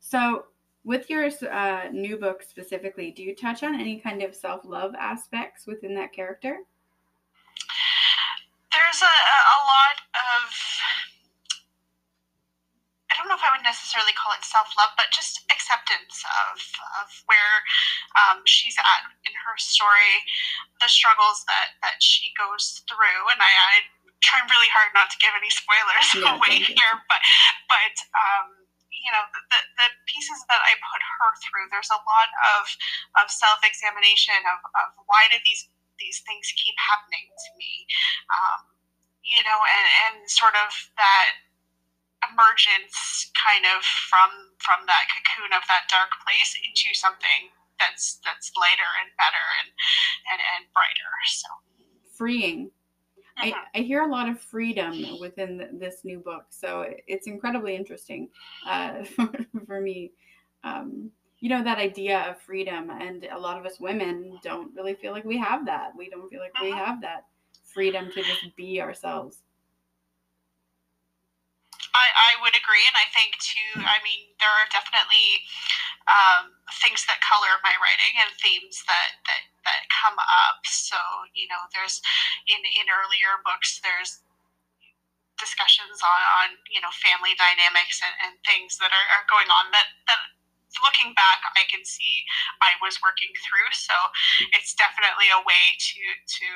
So, 0.01 0.47
with 0.85 1.09
your 1.09 1.31
uh, 1.51 1.89
new 1.91 2.17
book 2.17 2.43
specifically, 2.43 3.11
do 3.11 3.23
you 3.23 3.35
touch 3.35 3.63
on 3.63 3.75
any 3.75 3.99
kind 3.99 4.23
of 4.23 4.35
self 4.35 4.65
love 4.65 4.95
aspects 4.95 5.67
within 5.67 5.95
that 5.95 6.13
character? 6.13 6.59
There's 8.73 9.03
a, 9.03 9.07
a 9.07 9.59
lot 9.65 9.97
of 10.15 10.53
I 13.11 13.15
don't 13.19 13.29
know 13.29 13.35
if 13.35 13.41
I 13.41 13.57
would 13.57 13.65
necessarily 13.65 14.13
call 14.27 14.35
it 14.35 14.43
self 14.43 14.67
love, 14.75 14.91
but 14.99 15.15
just 15.15 15.47
acceptance 15.55 16.27
of, 16.51 16.59
of 16.99 17.07
where 17.31 17.63
um, 18.19 18.43
she's 18.43 18.75
at 18.75 19.07
in 19.23 19.31
her 19.47 19.55
story, 19.55 20.27
the 20.83 20.91
struggles 20.91 21.47
that, 21.47 21.79
that 21.87 22.03
she 22.03 22.35
goes 22.35 22.83
through. 22.91 23.23
And 23.31 23.39
I, 23.39 23.47
I 23.47 23.75
try 24.19 24.43
really 24.51 24.73
hard 24.75 24.91
not 24.99 25.15
to 25.15 25.19
give 25.23 25.31
any 25.31 25.53
spoilers 25.55 26.09
yeah, 26.19 26.35
away 26.35 26.59
here, 26.67 26.95
but, 27.07 27.23
but, 27.71 27.95
um, 28.19 28.67
you 28.91 29.15
know 29.15 29.23
the, 29.31 29.61
the 29.79 29.89
pieces 30.11 30.41
that 30.51 30.59
i 30.67 30.75
put 30.83 30.99
her 30.99 31.31
through 31.39 31.69
there's 31.71 31.95
a 31.95 32.03
lot 32.11 32.27
of 32.59 32.65
of 33.23 33.31
self-examination 33.31 34.35
of, 34.51 34.59
of 34.83 34.89
why 35.07 35.31
did 35.31 35.39
these 35.47 35.71
these 36.01 36.27
things 36.27 36.51
keep 36.59 36.75
happening 36.75 37.31
to 37.31 37.51
me 37.55 37.87
um, 38.35 38.67
you 39.23 39.39
know 39.47 39.63
and, 39.63 39.87
and 40.11 40.17
sort 40.27 40.59
of 40.59 40.75
that 40.99 41.46
emergence 42.33 43.31
kind 43.37 43.65
of 43.65 43.83
from 43.83 44.31
from 44.59 44.87
that 44.87 45.07
cocoon 45.13 45.53
of 45.55 45.63
that 45.69 45.87
dark 45.89 46.11
place 46.25 46.57
into 46.59 46.95
something 46.95 47.53
that's 47.79 48.19
that's 48.25 48.53
lighter 48.57 48.91
and 49.03 49.11
better 49.17 49.47
and 49.63 49.69
and, 50.33 50.41
and 50.57 50.65
brighter 50.73 51.13
so. 51.29 51.49
Freeing. 52.17 52.71
I, 53.39 53.51
uh-huh. 53.51 53.65
I 53.75 53.79
hear 53.81 54.03
a 54.03 54.11
lot 54.11 54.31
of 54.31 54.41
freedom 54.41 55.21
within 55.21 55.79
this 55.79 56.01
new 56.05 56.21
book 56.21 56.47
so 56.49 56.87
it's 57.07 57.27
incredibly 57.27 57.77
interesting 57.77 58.31
uh, 58.67 59.05
for, 59.17 59.31
for 59.67 59.81
me. 59.81 60.13
Um, 60.65 61.11
you 61.41 61.51
know 61.51 61.63
that 61.63 61.79
idea 61.79 62.21
of 62.31 62.41
freedom 62.41 62.89
and 62.91 63.29
a 63.31 63.39
lot 63.39 63.59
of 63.59 63.67
us 63.67 63.79
women 63.79 64.39
don't 64.43 64.75
really 64.75 64.95
feel 64.95 65.13
like 65.13 65.25
we 65.25 65.37
have 65.39 65.67
that. 65.67 65.93
We 65.97 66.09
don't 66.09 66.31
feel 66.31 66.41
like 66.41 66.59
we 66.61 66.73
uh-huh. 66.73 66.85
have 66.85 67.01
that 67.03 67.27
freedom 67.75 68.11
to 68.11 68.23
just 68.23 68.57
be 68.57 68.81
ourselves 68.81 69.43
I, 71.97 72.37
I 72.37 72.43
would 72.45 72.53
agree, 72.53 72.85
and 72.85 72.97
I 72.99 73.09
think 73.17 73.41
too. 73.41 73.81
I 73.81 73.99
mean, 74.05 74.37
there 74.37 74.53
are 74.53 74.69
definitely 74.69 75.41
um, 76.07 76.53
things 76.85 77.09
that 77.09 77.25
color 77.25 77.57
my 77.65 77.75
writing 77.81 78.15
and 78.21 78.31
themes 78.39 78.85
that 78.87 79.17
that 79.27 79.43
that 79.65 79.81
come 79.89 80.19
up. 80.21 80.61
So 80.69 80.99
you 81.33 81.49
know, 81.49 81.67
there's 81.73 82.03
in 82.47 82.61
in 82.61 82.87
earlier 82.93 83.41
books, 83.43 83.81
there's 83.81 84.21
discussions 85.41 86.01
on, 86.01 86.23
on 86.45 86.49
you 86.73 86.81
know 86.81 86.93
family 87.01 87.37
dynamics 87.37 88.01
and, 88.01 88.15
and 88.25 88.33
things 88.45 88.81
that 88.81 88.93
are, 88.93 89.09
are 89.17 89.27
going 89.29 89.49
on 89.53 89.73
that 89.73 89.89
that 90.09 90.21
looking 90.85 91.17
back 91.17 91.41
I 91.57 91.65
can 91.69 91.85
see 91.89 92.25
I 92.61 92.77
was 92.85 93.01
working 93.01 93.33
through. 93.41 93.71
So 93.73 93.97
it's 94.53 94.77
definitely 94.77 95.29
a 95.33 95.41
way 95.41 95.65
to 95.77 96.01
to 96.17 96.47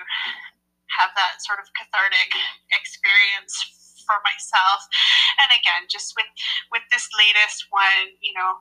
have 1.00 1.14
that 1.16 1.40
sort 1.44 1.60
of 1.62 1.70
cathartic 1.76 2.30
experience 2.74 3.54
for 4.04 4.18
myself. 4.26 4.80
And 5.40 5.50
again, 5.56 5.88
just 5.88 6.12
with 6.14 6.28
with 6.70 6.84
this 6.92 7.08
latest 7.16 7.66
one, 7.72 8.14
you 8.20 8.36
know, 8.36 8.60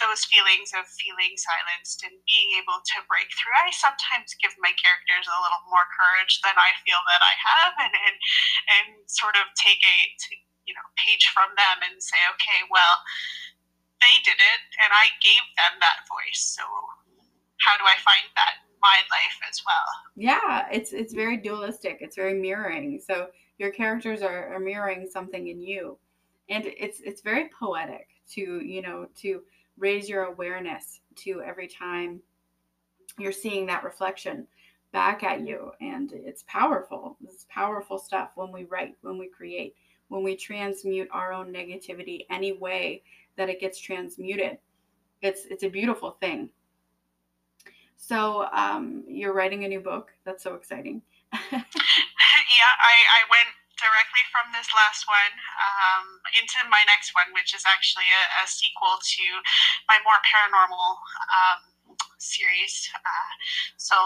those 0.00 0.24
feelings 0.26 0.72
of 0.72 0.88
feeling 0.96 1.36
silenced 1.36 2.00
and 2.02 2.16
being 2.24 2.56
able 2.56 2.80
to 2.80 3.04
break 3.06 3.28
through. 3.36 3.52
I 3.52 3.68
sometimes 3.70 4.32
give 4.40 4.56
my 4.56 4.72
characters 4.80 5.28
a 5.28 5.40
little 5.44 5.60
more 5.68 5.84
courage 5.92 6.40
than 6.40 6.56
I 6.56 6.72
feel 6.82 6.98
that 7.04 7.22
I 7.22 7.34
have, 7.36 7.72
and 7.84 7.94
and, 7.94 8.16
and 8.80 8.88
sort 9.06 9.36
of 9.36 9.52
take 9.60 9.80
a 9.84 9.96
you 10.64 10.72
know 10.72 10.86
page 10.96 11.28
from 11.30 11.52
them 11.54 11.84
and 11.84 12.00
say, 12.00 12.18
okay, 12.34 12.64
well, 12.72 13.04
they 14.00 14.16
did 14.24 14.40
it, 14.40 14.60
and 14.80 14.90
I 14.90 15.12
gave 15.20 15.44
them 15.60 15.78
that 15.84 16.08
voice. 16.08 16.40
So 16.56 16.64
how 17.60 17.76
do 17.76 17.84
I 17.84 18.00
find 18.00 18.24
that 18.40 18.64
in 18.64 18.76
my 18.80 19.04
life 19.12 19.38
as 19.44 19.60
well? 19.62 19.88
Yeah, 20.16 20.66
it's 20.72 20.96
it's 20.96 21.12
very 21.12 21.36
dualistic. 21.36 22.00
It's 22.00 22.16
very 22.16 22.34
mirroring. 22.34 23.04
So 23.04 23.28
your 23.60 23.70
characters 23.70 24.22
are, 24.22 24.54
are 24.54 24.58
mirroring 24.58 25.06
something 25.06 25.48
in 25.48 25.60
you. 25.60 25.98
And 26.48 26.64
it's 26.66 27.00
it's 27.00 27.20
very 27.20 27.50
poetic 27.56 28.08
to 28.30 28.40
you 28.40 28.82
know 28.82 29.06
to 29.18 29.42
raise 29.76 30.08
your 30.08 30.24
awareness 30.24 31.00
to 31.16 31.42
every 31.42 31.68
time 31.68 32.20
you're 33.18 33.32
seeing 33.32 33.66
that 33.66 33.84
reflection 33.84 34.46
back 34.92 35.22
at 35.22 35.42
you. 35.42 35.72
And 35.80 36.10
it's 36.12 36.44
powerful. 36.48 37.18
It's 37.22 37.46
powerful 37.50 37.98
stuff 37.98 38.30
when 38.34 38.50
we 38.50 38.64
write 38.64 38.96
when 39.02 39.18
we 39.18 39.28
create 39.28 39.76
when 40.08 40.24
we 40.24 40.34
transmute 40.34 41.08
our 41.12 41.32
own 41.32 41.52
negativity 41.52 42.26
any 42.30 42.52
way 42.52 43.02
that 43.36 43.50
it 43.50 43.60
gets 43.60 43.78
transmuted. 43.78 44.58
It's 45.20 45.44
it's 45.44 45.64
a 45.64 45.68
beautiful 45.68 46.12
thing. 46.12 46.48
So 47.98 48.46
um, 48.54 49.04
you're 49.06 49.34
writing 49.34 49.64
a 49.64 49.68
new 49.68 49.80
book. 49.80 50.12
That's 50.24 50.42
so 50.42 50.54
exciting 50.54 51.02
yeah, 51.54 52.74
I, 52.82 52.96
I 53.06 53.22
went 53.30 53.54
directly 53.78 54.24
from 54.28 54.52
this 54.52 54.68
last 54.76 55.08
one 55.08 55.34
um, 55.56 56.20
into 56.36 56.60
my 56.68 56.84
next 56.84 57.16
one, 57.16 57.32
which 57.32 57.56
is 57.56 57.64
actually 57.64 58.06
a, 58.12 58.24
a 58.42 58.44
sequel 58.44 59.00
to 59.00 59.24
my 59.88 59.96
more 60.04 60.20
paranormal 60.20 61.00
um, 61.32 61.60
series. 62.20 62.92
Uh, 62.92 63.32
so 63.80 63.96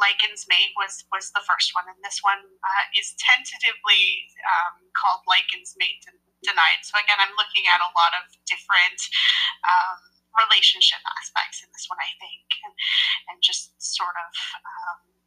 Lycan's 0.00 0.48
Mate 0.48 0.72
was 0.74 1.04
was 1.12 1.28
the 1.36 1.44
first 1.44 1.76
one, 1.76 1.84
and 1.86 2.00
this 2.00 2.24
one 2.24 2.40
uh, 2.40 2.84
is 2.96 3.12
tentatively 3.20 4.24
um, 4.46 4.88
called 4.96 5.26
Lycan's 5.28 5.76
Mate 5.76 6.00
Denied. 6.40 6.82
So 6.88 6.96
again, 6.96 7.20
I'm 7.20 7.36
looking 7.36 7.68
at 7.68 7.84
a 7.84 7.92
lot 7.92 8.16
of 8.16 8.24
different 8.48 9.00
um, 9.68 10.00
relationship 10.38 11.02
aspects 11.20 11.60
in 11.60 11.68
this 11.74 11.86
one, 11.92 12.00
I 12.00 12.10
think, 12.16 12.46
and, 12.64 12.74
and 13.28 13.36
just 13.44 13.76
sort 13.76 14.16
of 14.16 14.32
um, 14.64 15.19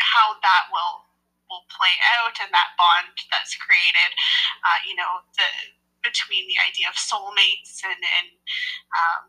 how 0.00 0.38
that 0.40 0.70
will 0.70 1.06
will 1.48 1.64
play 1.72 1.96
out 2.20 2.36
and 2.44 2.52
that 2.52 2.76
bond 2.76 3.08
that's 3.32 3.56
created, 3.56 4.10
uh, 4.68 4.78
you 4.84 4.92
know, 4.92 5.24
the 5.32 5.48
between 6.04 6.46
the 6.46 6.60
idea 6.62 6.86
of 6.86 6.94
soulmates 6.94 7.82
and, 7.82 7.98
and 7.98 8.28
um, 8.94 9.22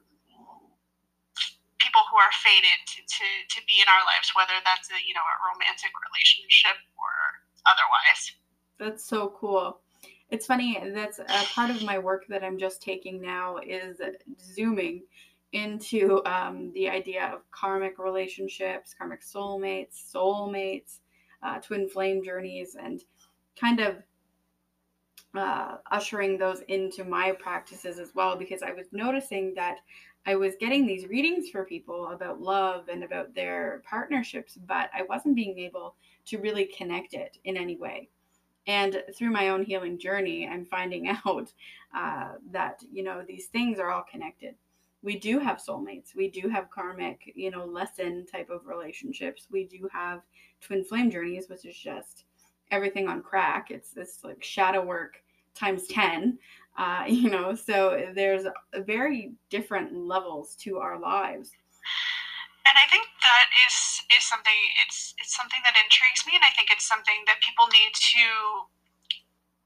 people 1.80 2.04
who 2.12 2.18
are 2.20 2.34
fated 2.44 2.78
to, 2.86 3.02
to, 3.02 3.26
to 3.50 3.60
be 3.66 3.82
in 3.82 3.90
our 3.90 4.04
lives, 4.06 4.30
whether 4.36 4.54
that's 4.62 4.92
a, 4.92 5.00
you 5.02 5.16
know, 5.18 5.26
a 5.26 5.38
romantic 5.50 5.90
relationship 6.12 6.78
or 7.00 7.14
otherwise. 7.66 8.22
That's 8.78 9.04
so 9.04 9.34
cool. 9.40 9.82
It's 10.30 10.46
funny, 10.46 10.78
that's 10.94 11.18
a 11.18 11.46
part 11.56 11.72
of 11.72 11.82
my 11.82 11.98
work 11.98 12.28
that 12.30 12.44
I'm 12.44 12.60
just 12.60 12.84
taking 12.84 13.20
now 13.20 13.58
is 13.58 13.98
zooming 14.38 15.02
into 15.54 16.24
um, 16.26 16.72
the 16.74 16.90
idea 16.90 17.32
of 17.34 17.50
karmic 17.52 17.98
relationships, 18.00 18.94
karmic 18.98 19.22
soulmates, 19.22 20.12
soulmates, 20.14 21.00
uh, 21.42 21.60
twin 21.60 21.90
flame 21.90 22.24
journeys, 22.24 22.76
and 22.76 23.02
kind 23.60 23.80
of 23.80 23.96
uh, 25.36 25.78
ushering 25.92 26.38
those 26.38 26.62
into 26.68 27.04
my 27.04 27.32
practices 27.32 28.00
as 28.00 28.14
well 28.16 28.36
because 28.36 28.64
I 28.64 28.72
was 28.72 28.88
noticing 28.92 29.54
that 29.56 29.78
I 30.26 30.36
was 30.36 30.56
getting 30.60 30.86
these 30.86 31.08
readings 31.08 31.50
for 31.50 31.64
people 31.64 32.10
about 32.10 32.42
love 32.42 32.90
and 32.90 33.04
about 33.04 33.34
their 33.34 33.82
partnerships, 33.90 34.58
but 34.68 34.90
I 34.94 35.04
wasn't 35.04 35.36
being 35.36 35.58
able 35.60 35.96
to 36.26 36.40
really 36.40 36.66
connect 36.66 37.14
it 37.14 37.38
in 37.46 37.58
any 37.58 37.78
way. 37.78 38.10
And 38.68 39.02
through 39.16 39.32
my 39.32 39.50
own 39.50 39.64
healing 39.64 39.98
journey, 39.98 40.48
I'm 40.48 40.66
finding 40.66 41.08
out 41.26 41.52
uh, 41.96 42.34
that, 42.52 42.84
you 42.92 43.04
know, 43.04 43.24
these 43.28 43.48
things 43.48 43.80
are 43.80 43.92
all 43.92 44.04
connected. 44.12 44.56
We 45.02 45.18
do 45.18 45.40
have 45.40 45.58
soulmates. 45.58 46.16
We 46.16 46.30
do 46.30 46.50
have 46.50 46.70
karmic, 46.70 47.32
you 47.36 47.52
know, 47.52 47.66
lesson 47.66 48.26
type 48.26 48.50
of 48.50 48.66
relationships. 48.66 49.48
We 49.50 49.66
do 49.66 49.88
have 49.94 50.22
twin 50.62 50.84
flame 50.84 51.10
journeys, 51.10 51.48
which 51.48 51.66
is 51.66 51.78
just 51.78 52.26
everything 52.72 53.08
on 53.08 53.24
crack. 53.24 53.72
It's 53.72 53.92
this 53.92 54.20
like 54.24 54.44
shadow 54.44 54.84
work 54.84 55.22
times 55.56 55.88
10 55.88 56.38
uh, 56.78 57.04
you 57.08 57.30
know 57.30 57.54
so 57.54 58.00
there's 58.16 58.46
very 58.86 59.34
different 59.50 59.94
levels 59.94 60.56
to 60.56 60.78
our 60.78 61.00
lives 61.00 61.52
and 62.66 62.76
i 62.80 62.86
think 62.90 63.06
that 63.22 63.48
is 63.68 64.02
is 64.18 64.26
something 64.26 64.60
it's 64.88 65.14
it's 65.20 65.36
something 65.36 65.60
that 65.64 65.76
intrigues 65.76 66.24
me 66.26 66.34
and 66.36 66.44
i 66.44 66.52
think 66.56 66.70
it's 66.72 66.88
something 66.88 67.20
that 67.28 67.38
people 67.44 67.68
need 67.74 67.92
to 67.94 68.26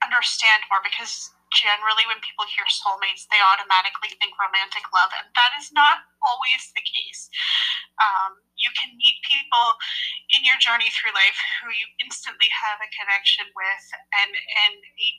understand 0.04 0.60
more 0.70 0.82
because 0.84 1.32
generally 1.56 2.06
when 2.10 2.20
people 2.22 2.46
hear 2.50 2.66
soulmates 2.70 3.30
they 3.30 3.40
automatically 3.40 4.12
think 4.18 4.36
romantic 4.38 4.84
love 4.92 5.14
and 5.16 5.30
that 5.38 5.54
is 5.58 5.72
not 5.72 6.04
always 6.20 6.72
the 6.76 6.84
case. 6.84 7.32
Um, 8.02 8.44
you 8.60 8.72
can 8.76 8.96
meet 8.96 9.24
people 9.24 9.78
in 10.34 10.44
your 10.44 10.60
journey 10.60 10.92
through 10.92 11.16
life 11.16 11.40
who 11.62 11.72
you 11.72 11.88
instantly 12.04 12.50
have 12.52 12.82
a 12.84 12.90
connection 12.92 13.48
with 13.54 13.86
and 14.18 14.32
and 14.34 14.78
a 14.80 15.10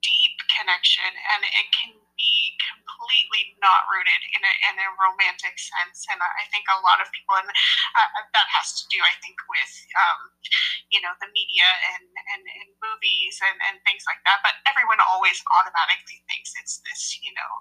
deep 0.00 0.36
connection 0.48 1.08
and 1.36 1.44
it 1.44 1.68
can 1.76 1.99
be 2.20 2.54
completely 2.60 3.56
not 3.64 3.88
rooted 3.88 4.22
in 4.36 4.42
a, 4.44 4.52
in 4.68 4.76
a 4.76 4.88
romantic 5.00 5.56
sense. 5.56 6.04
And 6.12 6.20
i 6.20 6.44
think 6.52 6.68
a 6.68 6.84
lot 6.84 7.00
of 7.00 7.08
people 7.16 7.40
and 7.40 7.48
uh, 7.48 8.08
that 8.36 8.48
has 8.52 8.76
to 8.76 8.84
do 8.92 9.00
i 9.00 9.14
think 9.24 9.40
with 9.48 9.74
um, 9.96 10.20
you 10.92 11.00
know 11.00 11.14
the 11.22 11.30
media 11.32 11.66
and, 11.96 12.04
and, 12.34 12.42
and 12.44 12.68
movies 12.82 13.40
and, 13.40 13.56
and 13.70 13.76
things 13.86 14.04
like 14.04 14.20
that. 14.26 14.42
But 14.44 14.58
everyone 14.66 15.00
always 15.00 15.38
automatically 15.48 16.20
thinks 16.28 16.52
it's 16.58 16.82
this 16.84 17.16
you 17.22 17.32
know 17.32 17.52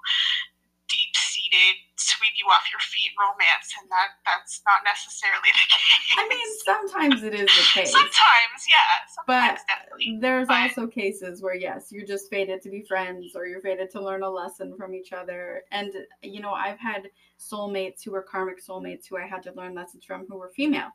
deep 1.51 1.89
sweep 1.99 2.31
you 2.37 2.45
off 2.47 2.63
your 2.71 2.79
feet 2.79 3.11
romance, 3.19 3.75
and 3.79 3.89
that 3.91 4.15
that's 4.25 4.61
not 4.65 4.81
necessarily 4.87 5.51
the 5.51 5.67
case. 5.67 6.07
I 6.17 6.23
mean, 6.27 6.49
sometimes 6.63 7.23
it 7.23 7.33
is 7.33 7.47
the 7.47 7.65
case. 7.79 7.91
sometimes, 7.91 8.59
yeah. 8.67 8.89
Sometimes 9.15 9.59
but 9.59 9.67
definitely. 9.67 10.17
There's 10.19 10.47
but, 10.47 10.61
also 10.61 10.87
cases 10.87 11.41
where 11.41 11.55
yes, 11.55 11.91
you're 11.91 12.07
just 12.07 12.29
fated 12.29 12.61
to 12.63 12.69
be 12.69 12.83
friends, 12.83 13.35
or 13.35 13.45
you're 13.45 13.61
fated 13.61 13.89
to 13.91 14.01
learn 14.01 14.23
a 14.23 14.29
lesson 14.29 14.75
from 14.77 14.95
each 14.95 15.13
other. 15.13 15.63
And 15.71 15.91
you 16.23 16.41
know, 16.41 16.51
I've 16.51 16.79
had 16.79 17.09
soulmates 17.39 18.03
who 18.03 18.11
were 18.11 18.23
karmic 18.23 18.63
soulmates 18.63 19.07
who 19.07 19.17
I 19.17 19.27
had 19.27 19.43
to 19.43 19.53
learn 19.53 19.75
lessons 19.75 20.03
from 20.05 20.25
who 20.27 20.37
were 20.37 20.49
female. 20.49 20.89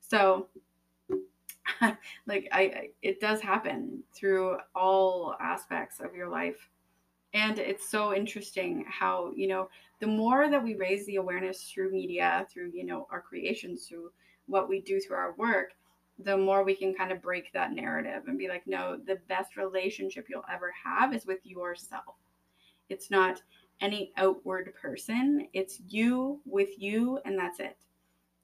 So 0.00 0.48
like 2.26 2.48
I, 2.52 2.60
I, 2.60 2.88
it 3.02 3.20
does 3.20 3.40
happen 3.40 4.02
through 4.14 4.58
all 4.74 5.34
aspects 5.40 6.00
of 6.00 6.14
your 6.14 6.28
life 6.28 6.68
and 7.34 7.58
it's 7.58 7.88
so 7.88 8.14
interesting 8.14 8.84
how 8.88 9.32
you 9.34 9.48
know 9.48 9.68
the 10.02 10.08
more 10.08 10.50
that 10.50 10.62
we 10.62 10.74
raise 10.74 11.06
the 11.06 11.14
awareness 11.14 11.62
through 11.62 11.92
media 11.92 12.44
through 12.52 12.72
you 12.74 12.84
know 12.84 13.06
our 13.10 13.20
creations 13.20 13.86
through 13.86 14.10
what 14.46 14.68
we 14.68 14.80
do 14.80 15.00
through 15.00 15.16
our 15.16 15.32
work 15.38 15.74
the 16.18 16.36
more 16.36 16.64
we 16.64 16.74
can 16.74 16.92
kind 16.92 17.12
of 17.12 17.22
break 17.22 17.52
that 17.52 17.72
narrative 17.72 18.24
and 18.26 18.36
be 18.36 18.48
like 18.48 18.66
no 18.66 18.98
the 19.06 19.18
best 19.28 19.56
relationship 19.56 20.26
you'll 20.28 20.44
ever 20.52 20.72
have 20.84 21.14
is 21.14 21.24
with 21.26 21.38
yourself. 21.44 22.16
It's 22.88 23.10
not 23.10 23.40
any 23.80 24.12
outward 24.16 24.72
person. 24.80 25.48
It's 25.52 25.80
you 25.88 26.40
with 26.44 26.70
you 26.78 27.18
and 27.24 27.38
that's 27.38 27.60
it. 27.60 27.78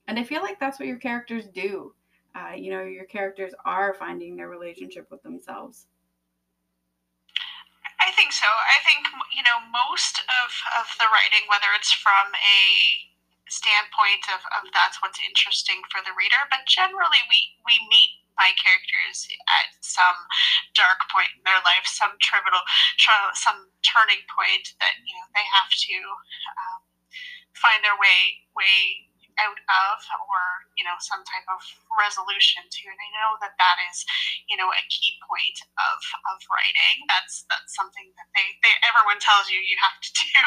And 0.07 0.19
i 0.19 0.25
feel 0.25 0.43
like 0.43 0.59
that's 0.59 0.79
what 0.79 0.89
your 0.89 0.99
characters 0.99 1.47
do. 1.49 1.93
Uh, 2.35 2.55
you 2.55 2.71
know 2.71 2.85
your 2.85 3.05
characters 3.07 3.53
are 3.65 3.95
finding 3.95 4.37
their 4.37 4.49
relationship 4.49 5.09
with 5.11 5.23
themselves 5.23 5.87
I 8.51 8.79
think 8.85 9.09
you 9.35 9.43
know 9.43 9.61
most 9.69 10.21
of 10.25 10.49
of 10.79 10.87
the 10.99 11.09
writing, 11.11 11.49
whether 11.49 11.73
it's 11.77 11.93
from 11.93 12.33
a 12.37 12.61
standpoint 13.49 14.29
of, 14.29 14.45
of 14.61 14.69
that's 14.77 15.01
what's 15.01 15.21
interesting 15.21 15.81
for 15.89 16.05
the 16.05 16.13
reader, 16.13 16.45
but 16.53 16.69
generally 16.69 17.25
we 17.29 17.57
we 17.65 17.81
meet 17.89 18.21
my 18.39 18.55
characters 18.55 19.27
at 19.51 19.75
some 19.83 20.15
dark 20.79 21.03
point 21.11 21.33
in 21.35 21.43
their 21.43 21.59
life, 21.67 21.83
some 21.89 22.15
trivial, 22.23 22.63
some 23.35 23.73
turning 23.83 24.23
point 24.31 24.79
that 24.79 24.95
you 25.03 25.13
know 25.17 25.27
they 25.35 25.47
have 25.49 25.73
to 25.73 25.97
um, 26.55 26.81
find 27.57 27.83
their 27.83 27.99
way 27.99 28.47
way 28.55 29.08
out 29.41 29.61
of 29.61 29.97
or 30.29 30.43
you 30.75 30.83
know 30.83 30.97
some 30.99 31.23
type 31.27 31.47
of 31.51 31.63
resolution 31.95 32.63
to 32.71 32.83
and 32.91 32.99
i 32.99 33.11
know 33.19 33.39
that 33.41 33.55
that 33.59 33.79
is 33.91 34.03
you 34.49 34.57
know 34.57 34.71
a 34.73 34.83
key 34.91 35.19
point 35.25 35.59
of 35.79 35.99
of 36.33 36.39
writing. 36.49 37.05
That's 37.07 37.45
that's 37.47 37.77
something 37.77 38.11
that 38.17 38.29
they, 38.33 38.57
they 38.65 38.75
everyone 38.87 39.21
tells 39.21 39.49
you 39.53 39.61
you 39.61 39.77
have 39.81 39.99
to 40.01 40.11
do 40.19 40.43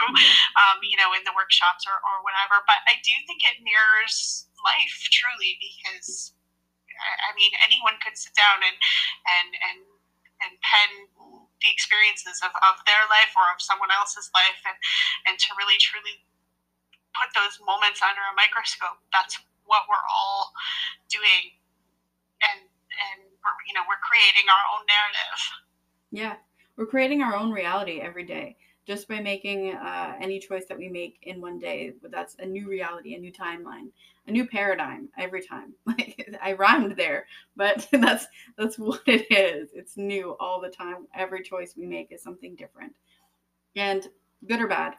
um, 0.58 0.77
you 0.84 0.97
know 0.97 1.13
in 1.13 1.23
the 1.23 1.36
workshops 1.36 1.86
or, 1.86 1.97
or 2.01 2.25
whatever. 2.25 2.63
But 2.65 2.82
i 2.89 2.97
do 3.01 3.13
think 3.30 3.45
it 3.45 3.62
mirrors 3.62 4.49
life 4.65 4.97
truly 5.13 5.58
because 5.62 6.34
I, 6.97 7.32
I 7.32 7.38
mean 7.38 7.54
anyone 7.62 8.01
could 8.01 8.17
sit 8.17 8.34
down 8.34 8.62
and 8.65 8.77
and 9.25 9.49
and 9.56 9.80
and 10.41 10.54
pen 10.65 10.91
the 11.62 11.69
experiences 11.69 12.41
of, 12.41 12.49
of 12.65 12.82
their 12.89 13.06
life 13.06 13.30
or 13.38 13.45
of 13.54 13.62
someone 13.62 13.93
else's 13.93 14.34
life 14.34 14.62
and 14.65 14.77
and 15.30 15.36
to 15.38 15.54
really 15.54 15.77
truly 15.77 16.25
put 17.17 17.30
those 17.36 17.60
moments 17.63 18.02
under 18.02 18.21
a 18.21 18.36
microscope. 18.36 19.00
That's 19.12 19.39
what 19.65 19.88
we're 19.88 20.08
all 20.10 20.52
doing, 21.10 21.56
and 22.43 22.65
and 22.65 23.17
we're, 23.24 23.58
you 23.67 23.74
know 23.74 23.86
we're 23.88 24.02
creating 24.04 24.47
our 24.50 24.65
own 24.76 24.84
narrative. 24.88 25.39
Yeah, 26.12 26.36
we're 26.76 26.91
creating 26.91 27.21
our 27.21 27.36
own 27.36 27.52
reality 27.52 28.02
every 28.02 28.26
day 28.26 28.58
just 28.86 29.08
by 29.08 29.19
making 29.19 29.74
uh, 29.74 30.15
any 30.19 30.39
choice 30.39 30.65
that 30.65 30.78
we 30.78 30.89
make 30.89 31.19
in 31.24 31.39
one 31.39 31.60
day. 31.60 31.93
That's 32.10 32.36
a 32.39 32.45
new 32.45 32.67
reality, 32.67 33.15
a 33.15 33.19
new 33.19 33.32
timeline, 33.32 33.89
a 34.28 34.32
new 34.32 34.47
paradigm 34.47 35.10
every 35.17 35.45
time. 35.45 35.74
Like 35.86 36.38
I 36.41 36.54
rhymed 36.54 36.95
there, 36.97 37.28
but 37.56 37.88
that's 37.91 38.28
that's 38.58 38.80
what 38.80 39.02
it 39.08 39.32
is. 39.32 39.69
It's 39.74 39.97
new 39.97 40.36
all 40.39 40.62
the 40.62 40.69
time. 40.69 41.08
Every 41.15 41.43
choice 41.43 41.76
we 41.78 41.86
make 41.86 42.12
is 42.12 42.24
something 42.24 42.56
different, 42.56 42.93
and 43.76 44.08
good 44.47 44.62
or 44.62 44.67
bad. 44.67 44.93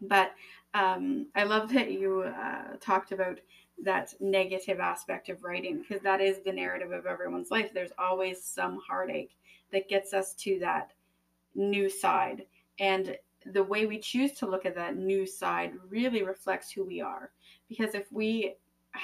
But 0.00 0.32
um, 0.74 1.26
I 1.34 1.44
love 1.44 1.72
that 1.72 1.92
you 1.92 2.22
uh, 2.22 2.76
talked 2.80 3.12
about 3.12 3.38
that 3.84 4.14
negative 4.20 4.80
aspect 4.80 5.28
of 5.28 5.42
writing 5.42 5.82
because 5.82 6.02
that 6.02 6.20
is 6.20 6.40
the 6.44 6.52
narrative 6.52 6.92
of 6.92 7.06
everyone's 7.06 7.50
life. 7.50 7.72
There's 7.74 7.92
always 7.98 8.42
some 8.42 8.80
heartache 8.86 9.36
that 9.72 9.88
gets 9.88 10.14
us 10.14 10.34
to 10.34 10.58
that 10.60 10.92
new 11.54 11.90
side. 11.90 12.46
And 12.78 13.16
the 13.46 13.62
way 13.64 13.86
we 13.86 13.98
choose 13.98 14.32
to 14.34 14.46
look 14.46 14.64
at 14.64 14.74
that 14.76 14.96
new 14.96 15.26
side 15.26 15.72
really 15.88 16.22
reflects 16.22 16.70
who 16.70 16.84
we 16.84 17.00
are. 17.00 17.30
Because 17.68 17.94
if 17.94 18.10
we 18.12 18.54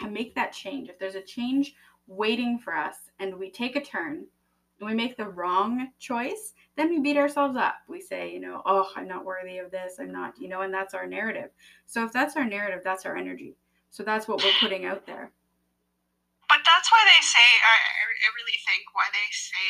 make 0.08 0.34
that 0.34 0.52
change, 0.52 0.88
if 0.88 0.98
there's 0.98 1.14
a 1.14 1.22
change 1.22 1.74
waiting 2.06 2.58
for 2.58 2.74
us 2.74 2.96
and 3.18 3.36
we 3.36 3.50
take 3.50 3.76
a 3.76 3.84
turn 3.84 4.26
and 4.80 4.88
we 4.88 4.94
make 4.94 5.16
the 5.16 5.28
wrong 5.28 5.88
choice, 5.98 6.54
then 6.76 6.90
we 6.90 7.00
beat 7.00 7.16
ourselves 7.16 7.56
up. 7.56 7.76
We 7.88 8.00
say, 8.00 8.32
you 8.32 8.40
know, 8.40 8.62
oh, 8.64 8.88
I'm 8.94 9.08
not 9.08 9.24
worthy 9.24 9.58
of 9.58 9.70
this. 9.70 9.98
I'm 9.98 10.12
not, 10.12 10.34
you 10.38 10.48
know, 10.48 10.62
and 10.62 10.72
that's 10.72 10.94
our 10.94 11.06
narrative. 11.06 11.50
So 11.86 12.04
if 12.04 12.12
that's 12.12 12.36
our 12.36 12.44
narrative, 12.44 12.82
that's 12.84 13.04
our 13.04 13.16
energy. 13.16 13.56
So 13.90 14.02
that's 14.02 14.28
what 14.28 14.42
we're 14.44 14.54
putting 14.60 14.84
out 14.86 15.06
there. 15.06 15.32
But 16.48 16.62
that's 16.64 16.88
why 16.92 17.02
they 17.04 17.22
say, 17.26 17.44
I, 17.44 17.76
I 17.76 18.28
really 18.38 18.58
think 18.64 18.86
why 18.94 19.10
they 19.10 19.28
say 19.34 19.68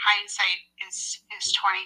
hindsight 0.00 0.64
is 0.88 1.20
is 1.36 1.52
2020 1.52 1.84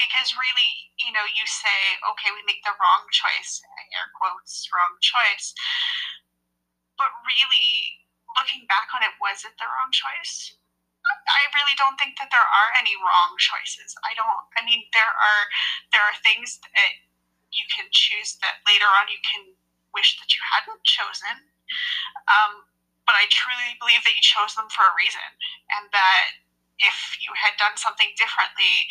because 0.00 0.32
really 0.40 0.72
you 1.04 1.12
know 1.12 1.20
you 1.36 1.44
say 1.44 2.00
okay 2.00 2.32
we 2.32 2.40
make 2.48 2.64
the 2.64 2.72
wrong 2.80 3.04
choice 3.12 3.60
air 3.92 4.08
quotes 4.16 4.64
wrong 4.72 4.96
choice 5.04 5.52
but 6.96 7.12
really 7.28 7.68
looking 8.40 8.64
back 8.72 8.88
on 8.96 9.04
it 9.04 9.12
was 9.20 9.44
it 9.44 9.52
the 9.60 9.68
wrong 9.68 9.92
choice 9.92 10.56
I 11.32 11.48
really 11.56 11.76
don't 11.80 11.96
think 11.96 12.20
that 12.20 12.28
there 12.28 12.44
are 12.44 12.70
any 12.76 12.92
wrong 13.00 13.34
choices. 13.40 13.96
I 14.04 14.12
don't. 14.12 14.44
I 14.56 14.62
mean, 14.62 14.84
there 14.92 15.08
are 15.08 15.42
there 15.90 16.04
are 16.04 16.16
things 16.20 16.60
that 16.60 16.92
you 17.52 17.64
can 17.72 17.88
choose 17.92 18.36
that 18.44 18.64
later 18.68 18.88
on 18.88 19.08
you 19.08 19.20
can 19.24 19.56
wish 19.92 20.16
that 20.20 20.32
you 20.32 20.40
hadn't 20.44 20.84
chosen. 20.84 21.48
Um, 22.28 22.64
but 23.04 23.16
I 23.16 23.28
truly 23.32 23.76
believe 23.80 24.04
that 24.04 24.14
you 24.16 24.24
chose 24.24 24.54
them 24.54 24.68
for 24.68 24.84
a 24.86 24.94
reason, 24.96 25.26
and 25.72 25.88
that 25.92 26.38
if 26.80 27.16
you 27.20 27.32
had 27.36 27.56
done 27.56 27.76
something 27.80 28.12
differently, 28.16 28.88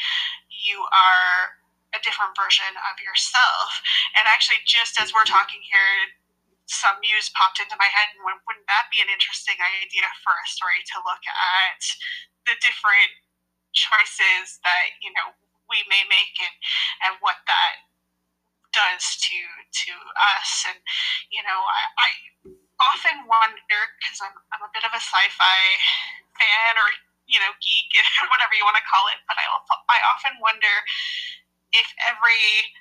you 0.49 0.81
are 0.89 1.61
a 1.91 1.99
different 1.99 2.35
version 2.39 2.71
of 2.87 2.95
yourself. 3.03 3.83
And 4.15 4.23
actually, 4.27 4.63
just 4.63 4.99
as 4.99 5.11
we're 5.11 5.27
talking 5.27 5.59
here, 5.63 6.15
some 6.67 6.97
muse 7.03 7.29
popped 7.33 7.59
into 7.59 7.75
my 7.77 7.89
head, 7.89 8.13
and 8.15 8.23
wouldn't 8.25 8.67
that 8.69 8.89
be 8.93 9.01
an 9.03 9.11
interesting 9.11 9.57
idea 9.83 10.07
for 10.23 10.33
a 10.33 10.47
story 10.47 10.81
to 10.93 10.97
look 11.03 11.23
at 11.25 11.81
the 12.47 12.55
different 12.61 13.11
choices 13.71 14.59
that 14.67 14.99
you 14.99 15.11
know 15.15 15.31
we 15.71 15.79
may 15.87 16.03
make 16.11 16.35
and 16.39 16.55
and 17.07 17.13
what 17.23 17.39
that 17.47 17.87
does 18.71 19.03
to 19.23 19.37
to 19.87 19.93
us? 20.37 20.65
And 20.69 20.79
you 21.29 21.43
know 21.43 21.59
I, 21.59 21.81
I 21.97 22.09
often 22.81 23.29
wonder 23.29 23.81
because 24.01 24.19
I'm, 24.25 24.33
I'm 24.53 24.65
a 24.65 24.71
bit 24.73 24.81
of 24.83 24.91
a 24.93 25.01
sci-fi 25.01 25.59
fan 26.39 26.73
or 26.77 26.89
you 27.29 27.37
know 27.37 27.53
geek 27.61 27.93
whatever 28.33 28.53
you 28.57 28.65
want 28.65 28.79
to 28.81 28.85
call 28.89 29.05
it 29.13 29.21
but 29.29 29.37
I, 29.37 29.45
I 29.45 29.99
often 30.09 30.33
wonder 30.41 30.73
if 31.71 31.87
every 32.09 32.73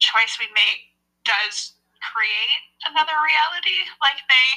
choice 0.00 0.40
we 0.40 0.48
make 0.56 0.96
does 1.26 1.76
create 2.00 2.62
another 2.88 3.16
reality 3.20 3.84
like 4.00 4.20
they 4.26 4.48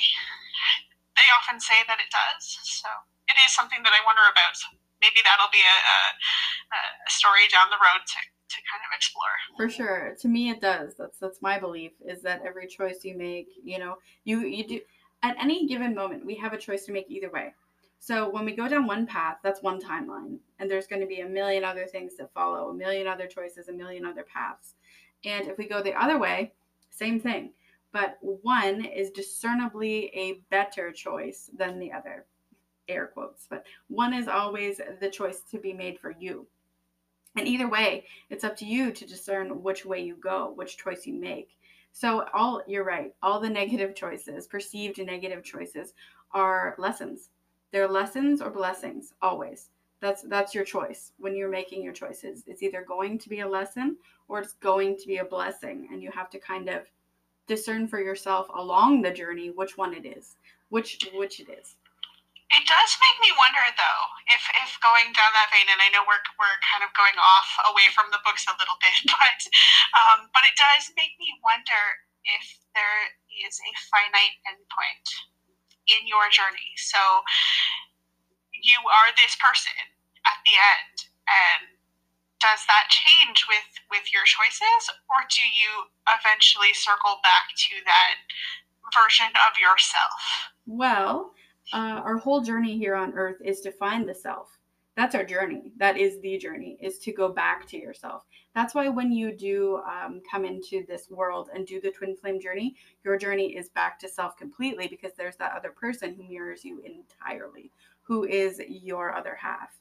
they 1.13 1.27
often 1.37 1.59
say 1.61 1.85
that 1.85 2.01
it 2.01 2.09
does. 2.09 2.57
So 2.63 2.89
it 3.29 3.37
is 3.45 3.53
something 3.53 3.83
that 3.83 3.93
i 3.93 4.01
wonder 4.05 4.25
about. 4.31 4.57
So 4.57 4.73
maybe 5.01 5.21
that'll 5.23 5.51
be 5.53 5.61
a, 5.61 5.77
a, 5.77 6.79
a 7.05 7.11
story 7.11 7.45
down 7.51 7.69
the 7.69 7.77
road 7.77 8.01
to, 8.01 8.19
to 8.23 8.57
kind 8.65 8.81
of 8.81 8.91
explore. 8.95 9.37
For 9.55 9.69
sure. 9.69 10.15
To 10.19 10.27
me 10.27 10.49
it 10.49 10.61
does. 10.61 10.95
That's 10.97 11.19
that's 11.19 11.41
my 11.41 11.59
belief 11.59 11.91
is 12.01 12.21
that 12.23 12.41
every 12.45 12.67
choice 12.67 13.03
you 13.03 13.15
make 13.17 13.49
you 13.63 13.79
know 13.79 13.99
you 14.23 14.47
you 14.47 14.67
do 14.67 14.79
at 15.21 15.35
any 15.39 15.67
given 15.67 15.93
moment 15.93 16.25
we 16.25 16.35
have 16.35 16.53
a 16.53 16.57
choice 16.57 16.85
to 16.85 16.91
make 16.91 17.09
either 17.09 17.29
way. 17.29 17.53
So 17.99 18.29
when 18.29 18.43
we 18.43 18.53
go 18.53 18.67
down 18.67 18.85
one 18.85 19.07
path, 19.07 19.37
that's 19.43 19.61
one 19.61 19.79
timeline. 19.79 20.37
And 20.59 20.69
there's 20.69 20.87
going 20.87 20.99
to 21.01 21.07
be 21.07 21.21
a 21.21 21.25
million 21.25 21.63
other 21.63 21.85
things 21.85 22.17
that 22.17 22.33
follow, 22.33 22.67
a 22.67 22.73
million 22.73 23.07
other 23.07 23.27
choices, 23.27 23.69
a 23.69 23.71
million 23.71 24.03
other 24.03 24.23
paths. 24.23 24.75
And 25.23 25.47
if 25.47 25.57
we 25.57 25.69
go 25.69 25.81
the 25.81 25.93
other 25.93 26.19
way, 26.19 26.51
same 26.95 27.19
thing. 27.19 27.51
But 27.91 28.17
one 28.21 28.85
is 28.85 29.11
discernibly 29.11 30.11
a 30.15 30.41
better 30.49 30.91
choice 30.91 31.49
than 31.55 31.79
the 31.79 31.91
other. 31.91 32.25
Air 32.87 33.07
quotes. 33.07 33.45
But 33.49 33.65
one 33.87 34.13
is 34.13 34.27
always 34.27 34.81
the 34.99 35.09
choice 35.09 35.41
to 35.51 35.59
be 35.59 35.73
made 35.73 35.99
for 35.99 36.11
you. 36.11 36.47
And 37.35 37.47
either 37.47 37.67
way, 37.67 38.05
it's 38.29 38.43
up 38.43 38.55
to 38.57 38.65
you 38.65 38.91
to 38.91 39.05
discern 39.05 39.63
which 39.63 39.85
way 39.85 40.01
you 40.03 40.15
go, 40.15 40.53
which 40.55 40.77
choice 40.77 41.05
you 41.05 41.13
make. 41.13 41.57
So 41.91 42.25
all 42.33 42.61
you're 42.67 42.83
right, 42.83 43.13
all 43.21 43.39
the 43.39 43.49
negative 43.49 43.95
choices, 43.95 44.47
perceived 44.47 44.97
negative 44.97 45.43
choices 45.43 45.93
are 46.31 46.75
lessons 46.79 47.29
they're 47.73 47.87
lessons 47.87 48.39
or 48.39 48.51
blessings, 48.51 49.13
always. 49.19 49.71
That's 50.03 50.27
that's 50.27 50.51
your 50.51 50.67
choice 50.67 51.15
when 51.15 51.31
you're 51.31 51.47
making 51.47 51.79
your 51.79 51.95
choices. 51.95 52.43
It's 52.43 52.59
either 52.59 52.83
going 52.83 53.15
to 53.23 53.31
be 53.31 53.39
a 53.39 53.47
lesson 53.47 53.95
or 54.27 54.43
it's 54.43 54.59
going 54.59 54.99
to 54.99 55.07
be 55.07 55.23
a 55.23 55.23
blessing, 55.23 55.87
and 55.95 56.03
you 56.03 56.11
have 56.11 56.27
to 56.35 56.43
kind 56.43 56.67
of 56.67 56.83
discern 57.47 57.87
for 57.87 58.03
yourself 58.03 58.51
along 58.51 58.99
the 58.99 59.15
journey 59.15 59.47
which 59.55 59.79
one 59.79 59.95
it 59.95 60.03
is, 60.03 60.35
which 60.75 60.99
which 61.15 61.39
it 61.39 61.47
is. 61.47 61.79
It 62.51 62.67
does 62.67 62.91
make 62.99 63.17
me 63.23 63.31
wonder, 63.39 63.63
though, 63.79 64.03
if, 64.29 64.43
if 64.67 64.75
going 64.83 65.07
down 65.15 65.31
that 65.33 65.49
vein, 65.55 65.65
and 65.71 65.79
I 65.81 65.89
know 65.89 66.05
we're, 66.05 66.21
we're 66.37 66.59
kind 66.69 66.85
of 66.85 66.91
going 66.93 67.15
off 67.17 67.49
away 67.71 67.87
from 67.95 68.11
the 68.11 68.21
books 68.27 68.43
a 68.45 68.53
little 68.59 68.75
bit, 68.83 69.07
but 69.07 69.39
um, 69.95 70.27
but 70.35 70.43
it 70.43 70.59
does 70.59 70.91
make 70.99 71.15
me 71.15 71.31
wonder 71.39 71.83
if 72.27 72.59
there 72.75 72.99
is 73.47 73.55
a 73.55 73.71
finite 73.87 74.35
endpoint 74.51 75.07
in 75.95 76.03
your 76.11 76.27
journey. 76.27 76.75
So 76.75 76.99
you 78.51 78.79
are 78.83 79.15
this 79.15 79.39
person 79.39 79.92
the 80.45 80.55
end 80.55 81.09
and 81.27 81.73
does 82.39 82.67
that 82.67 82.91
change 82.91 83.45
with 83.47 83.69
with 83.89 84.11
your 84.11 84.27
choices 84.27 84.91
or 85.09 85.23
do 85.31 85.43
you 85.43 85.87
eventually 86.11 86.73
circle 86.73 87.23
back 87.23 87.55
to 87.55 87.75
that 87.87 88.19
version 88.91 89.31
of 89.47 89.55
yourself? 89.55 90.51
Well 90.67 91.33
uh, 91.71 92.03
our 92.03 92.17
whole 92.17 92.41
journey 92.41 92.77
here 92.77 92.95
on 92.95 93.13
earth 93.13 93.37
is 93.43 93.61
to 93.61 93.71
find 93.71 94.07
the 94.07 94.13
self. 94.13 94.59
That's 94.95 95.15
our 95.15 95.23
journey. 95.23 95.71
That 95.77 95.97
is 95.97 96.19
the 96.21 96.37
journey 96.37 96.77
is 96.81 96.99
to 96.99 97.13
go 97.13 97.29
back 97.29 97.65
to 97.69 97.77
yourself. 97.77 98.25
That's 98.53 98.75
why 98.75 98.89
when 98.89 99.11
you 99.11 99.35
do 99.35 99.81
um, 99.87 100.21
come 100.29 100.45
into 100.45 100.85
this 100.87 101.09
world 101.09 101.49
and 101.53 101.65
do 101.65 101.81
the 101.81 101.91
twin 101.91 102.15
flame 102.15 102.39
journey 102.39 102.75
your 103.03 103.17
journey 103.17 103.55
is 103.55 103.69
back 103.69 103.99
to 103.99 104.09
self 104.09 104.37
completely 104.37 104.87
because 104.87 105.11
there's 105.17 105.35
that 105.37 105.53
other 105.55 105.71
person 105.71 106.13
who 106.13 106.23
mirrors 106.23 106.63
you 106.63 106.81
entirely 106.81 107.71
who 108.01 108.25
is 108.25 108.61
your 108.67 109.15
other 109.15 109.35
half 109.39 109.71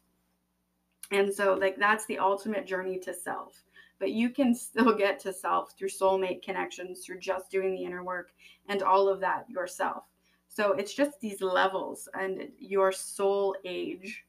and 1.12 1.32
so 1.32 1.54
like 1.54 1.76
that's 1.78 2.06
the 2.06 2.18
ultimate 2.18 2.66
journey 2.66 2.98
to 2.98 3.14
self 3.14 3.62
but 3.98 4.10
you 4.10 4.30
can 4.30 4.54
still 4.54 4.94
get 4.94 5.20
to 5.20 5.32
self 5.32 5.72
through 5.78 5.88
soulmate 5.88 6.42
connections 6.42 7.04
through 7.04 7.20
just 7.20 7.50
doing 7.50 7.74
the 7.74 7.84
inner 7.84 8.02
work 8.02 8.32
and 8.68 8.82
all 8.82 9.08
of 9.08 9.20
that 9.20 9.48
yourself 9.48 10.04
so 10.48 10.72
it's 10.72 10.94
just 10.94 11.20
these 11.20 11.40
levels 11.40 12.08
and 12.14 12.48
your 12.58 12.92
soul 12.92 13.56
age 13.64 14.24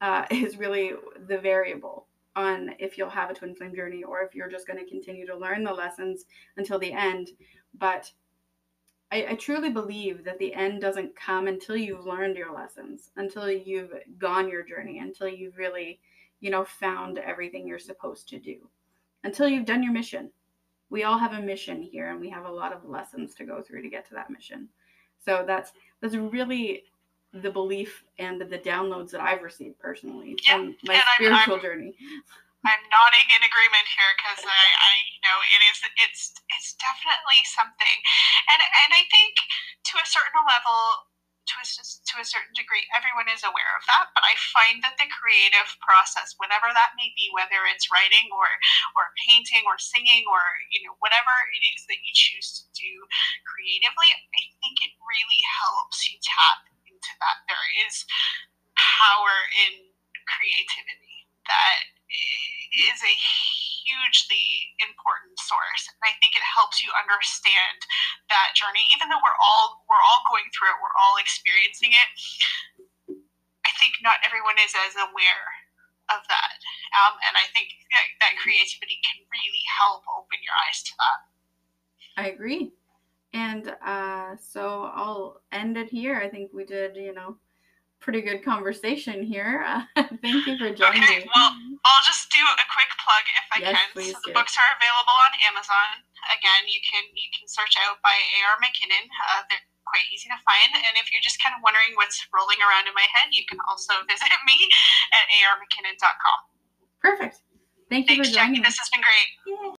uh, 0.00 0.24
is 0.30 0.56
really 0.56 0.92
the 1.26 1.38
variable 1.38 2.06
on 2.38 2.74
if 2.78 2.96
you'll 2.96 3.10
have 3.10 3.30
a 3.30 3.34
twin 3.34 3.54
flame 3.54 3.74
journey 3.74 4.04
or 4.04 4.22
if 4.22 4.34
you're 4.34 4.48
just 4.48 4.66
going 4.66 4.78
to 4.78 4.88
continue 4.88 5.26
to 5.26 5.36
learn 5.36 5.64
the 5.64 5.72
lessons 5.72 6.24
until 6.56 6.78
the 6.78 6.92
end. 6.92 7.30
But 7.78 8.10
I, 9.10 9.26
I, 9.30 9.34
truly 9.34 9.70
believe 9.70 10.24
that 10.24 10.38
the 10.38 10.52
end 10.54 10.80
doesn't 10.80 11.16
come 11.16 11.48
until 11.48 11.76
you've 11.76 12.04
learned 12.04 12.36
your 12.36 12.52
lessons, 12.52 13.10
until 13.16 13.50
you've 13.50 13.92
gone 14.18 14.48
your 14.48 14.62
journey, 14.62 14.98
until 14.98 15.28
you've 15.28 15.56
really, 15.56 16.00
you 16.40 16.50
know, 16.50 16.64
found 16.64 17.18
everything 17.18 17.66
you're 17.66 17.78
supposed 17.78 18.28
to 18.28 18.38
do, 18.38 18.56
until 19.24 19.48
you've 19.48 19.64
done 19.64 19.82
your 19.82 19.92
mission. 19.92 20.30
We 20.90 21.04
all 21.04 21.18
have 21.18 21.32
a 21.32 21.40
mission 21.40 21.82
here 21.82 22.10
and 22.10 22.20
we 22.20 22.30
have 22.30 22.44
a 22.44 22.50
lot 22.50 22.72
of 22.72 22.84
lessons 22.84 23.34
to 23.36 23.44
go 23.44 23.62
through 23.62 23.82
to 23.82 23.88
get 23.88 24.06
to 24.08 24.14
that 24.14 24.30
mission. 24.30 24.68
So 25.24 25.44
that's 25.46 25.72
that's 26.00 26.14
really 26.14 26.84
the 27.32 27.50
belief 27.50 28.04
and 28.18 28.40
the 28.40 28.58
downloads 28.58 29.10
that 29.10 29.20
I've 29.20 29.42
received 29.42 29.78
personally 29.78 30.36
from 30.46 30.76
my 30.84 31.00
spiritual 31.16 31.56
I'm, 31.56 31.60
journey. 31.60 31.94
I'm 32.66 32.84
nodding 32.90 33.28
in 33.30 33.46
agreement 33.46 33.86
here 33.86 34.12
because 34.18 34.42
I, 34.42 34.50
I, 34.50 34.94
know, 35.22 35.38
it 35.46 35.62
is, 35.70 35.78
it's, 36.02 36.22
it's 36.58 36.74
definitely 36.74 37.40
something, 37.46 37.98
and 38.50 38.60
and 38.60 38.90
I 38.98 39.06
think 39.08 39.38
to 39.88 39.94
a 40.02 40.06
certain 40.06 40.42
level, 40.42 41.06
to 41.48 41.56
a, 41.56 41.64
to 41.64 42.14
a 42.20 42.26
certain 42.28 42.52
degree, 42.52 42.84
everyone 42.92 43.30
is 43.30 43.46
aware 43.46 43.72
of 43.78 43.86
that. 43.88 44.12
But 44.12 44.26
I 44.26 44.36
find 44.52 44.84
that 44.84 45.00
the 45.00 45.08
creative 45.08 45.70
process, 45.80 46.36
whatever 46.36 46.68
that 46.74 46.98
may 46.98 47.14
be, 47.16 47.32
whether 47.32 47.64
it's 47.70 47.88
writing 47.88 48.28
or 48.34 48.48
or 48.98 49.16
painting 49.24 49.64
or 49.64 49.80
singing 49.80 50.28
or 50.28 50.42
you 50.74 50.84
know 50.84 50.98
whatever 51.00 51.32
it 51.56 51.62
is 51.72 51.88
that 51.88 52.02
you 52.02 52.12
choose 52.12 52.60
to 52.60 52.64
do 52.76 52.92
creatively, 53.48 54.08
I 54.12 54.44
think 54.60 54.82
it 54.84 54.92
really 54.98 55.42
helps 55.62 56.10
you 56.10 56.20
tap 56.20 56.68
into 56.84 57.12
that 57.22 57.48
there 57.48 57.66
is 57.88 58.04
power 58.76 59.36
in 59.66 59.88
creativity 60.28 61.07
that 61.48 61.78
is 62.08 63.00
a 63.00 63.14
hugely 63.84 64.76
important 64.84 65.34
source 65.40 65.88
and 65.88 66.00
i 66.04 66.12
think 66.20 66.36
it 66.36 66.44
helps 66.44 66.84
you 66.84 66.92
understand 66.96 67.80
that 68.28 68.52
journey. 68.52 68.84
Even 68.92 69.08
though 69.08 69.20
we're 69.24 69.40
all 69.40 69.80
we're 69.88 70.04
all 70.04 70.20
going 70.28 70.44
through 70.52 70.68
it 70.68 70.78
we're 70.84 70.98
all 71.00 71.16
experiencing 71.16 71.96
it 71.96 72.08
i 73.64 73.72
think 73.80 73.96
not 74.04 74.20
everyone 74.24 74.60
is 74.60 74.76
as 74.76 74.94
aware 75.00 75.48
of 76.08 76.24
that. 76.28 76.56
Um, 76.96 77.20
and 77.28 77.34
i 77.36 77.48
think 77.56 77.72
that, 77.92 78.06
that 78.24 78.40
creativity 78.40 79.00
can 79.04 79.24
really 79.28 79.64
help 79.80 80.04
open 80.12 80.40
your 80.44 80.56
eyes 80.68 80.84
to 80.84 80.92
that. 81.00 81.18
I 82.18 82.28
agree. 82.30 82.72
And 83.32 83.76
uh, 83.84 84.36
so 84.36 84.90
I'll 84.94 85.42
end 85.52 85.76
it 85.76 85.88
here. 85.88 86.16
I 86.16 86.28
think 86.28 86.50
we 86.52 86.64
did, 86.64 86.96
you 86.96 87.14
know, 87.14 87.36
pretty 88.00 88.22
good 88.22 88.44
conversation 88.44 89.22
here. 89.22 89.64
Uh, 89.66 89.82
thank 90.22 90.46
you 90.46 90.56
for 90.56 90.70
joining 90.72 91.02
okay, 91.04 91.24
me. 91.24 91.30
Well, 91.34 91.50
I'll 91.52 92.04
just 92.06 92.30
do 92.30 92.42
a 92.42 92.66
quick 92.72 92.90
plug 93.02 93.24
if 93.26 93.46
I 93.52 93.58
yes, 93.60 93.72
can. 93.74 93.86
Please 93.92 94.14
so 94.14 94.22
do. 94.24 94.30
the 94.30 94.34
books 94.38 94.54
are 94.56 94.70
available 94.78 95.16
on 95.28 95.32
Amazon. 95.50 95.88
Again, 96.34 96.66
you 96.66 96.80
can 96.82 97.04
you 97.14 97.30
can 97.34 97.46
search 97.46 97.74
out 97.78 98.00
by 98.02 98.14
A.R. 98.14 98.56
McKinnon. 98.62 99.06
Uh, 99.06 99.42
they're 99.50 99.66
quite 99.88 100.04
easy 100.12 100.28
to 100.28 100.38
find. 100.44 100.70
And 100.76 100.94
if 101.00 101.08
you're 101.10 101.24
just 101.24 101.40
kind 101.40 101.56
of 101.56 101.64
wondering 101.64 101.96
what's 101.96 102.20
rolling 102.30 102.60
around 102.60 102.86
in 102.86 102.94
my 102.94 103.08
head, 103.08 103.32
you 103.32 103.44
can 103.48 103.58
also 103.66 103.96
visit 104.10 104.32
me 104.44 104.56
at 105.16 105.24
armckinnon.com. 105.44 106.38
Perfect. 107.00 107.40
Thank 107.88 108.10
you 108.10 108.20
Thanks, 108.20 108.28
for 108.28 108.34
joining 108.36 108.60
Jackie. 108.60 108.68
This 108.68 108.78
has 108.78 108.88
been 108.92 109.00
great. 109.00 109.28
Yay. 109.48 109.74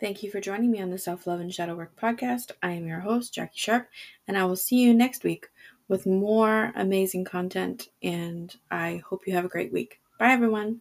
Thank 0.00 0.22
you 0.22 0.30
for 0.30 0.40
joining 0.40 0.70
me 0.70 0.80
on 0.80 0.90
the 0.90 0.98
Self 0.98 1.26
Love 1.26 1.40
and 1.40 1.52
Shadow 1.52 1.74
Work 1.74 1.98
podcast. 2.00 2.52
I 2.62 2.70
am 2.70 2.86
your 2.86 3.00
host, 3.00 3.34
Jackie 3.34 3.58
Sharp, 3.58 3.88
and 4.26 4.38
I 4.38 4.44
will 4.44 4.56
see 4.56 4.76
you 4.76 4.94
next 4.94 5.24
week 5.24 5.48
with 5.88 6.06
more 6.06 6.72
amazing 6.76 7.24
content. 7.24 7.88
And 8.02 8.54
I 8.70 9.02
hope 9.08 9.26
you 9.26 9.34
have 9.34 9.44
a 9.44 9.48
great 9.48 9.72
week. 9.72 10.00
Bye, 10.18 10.32
everyone. 10.32 10.80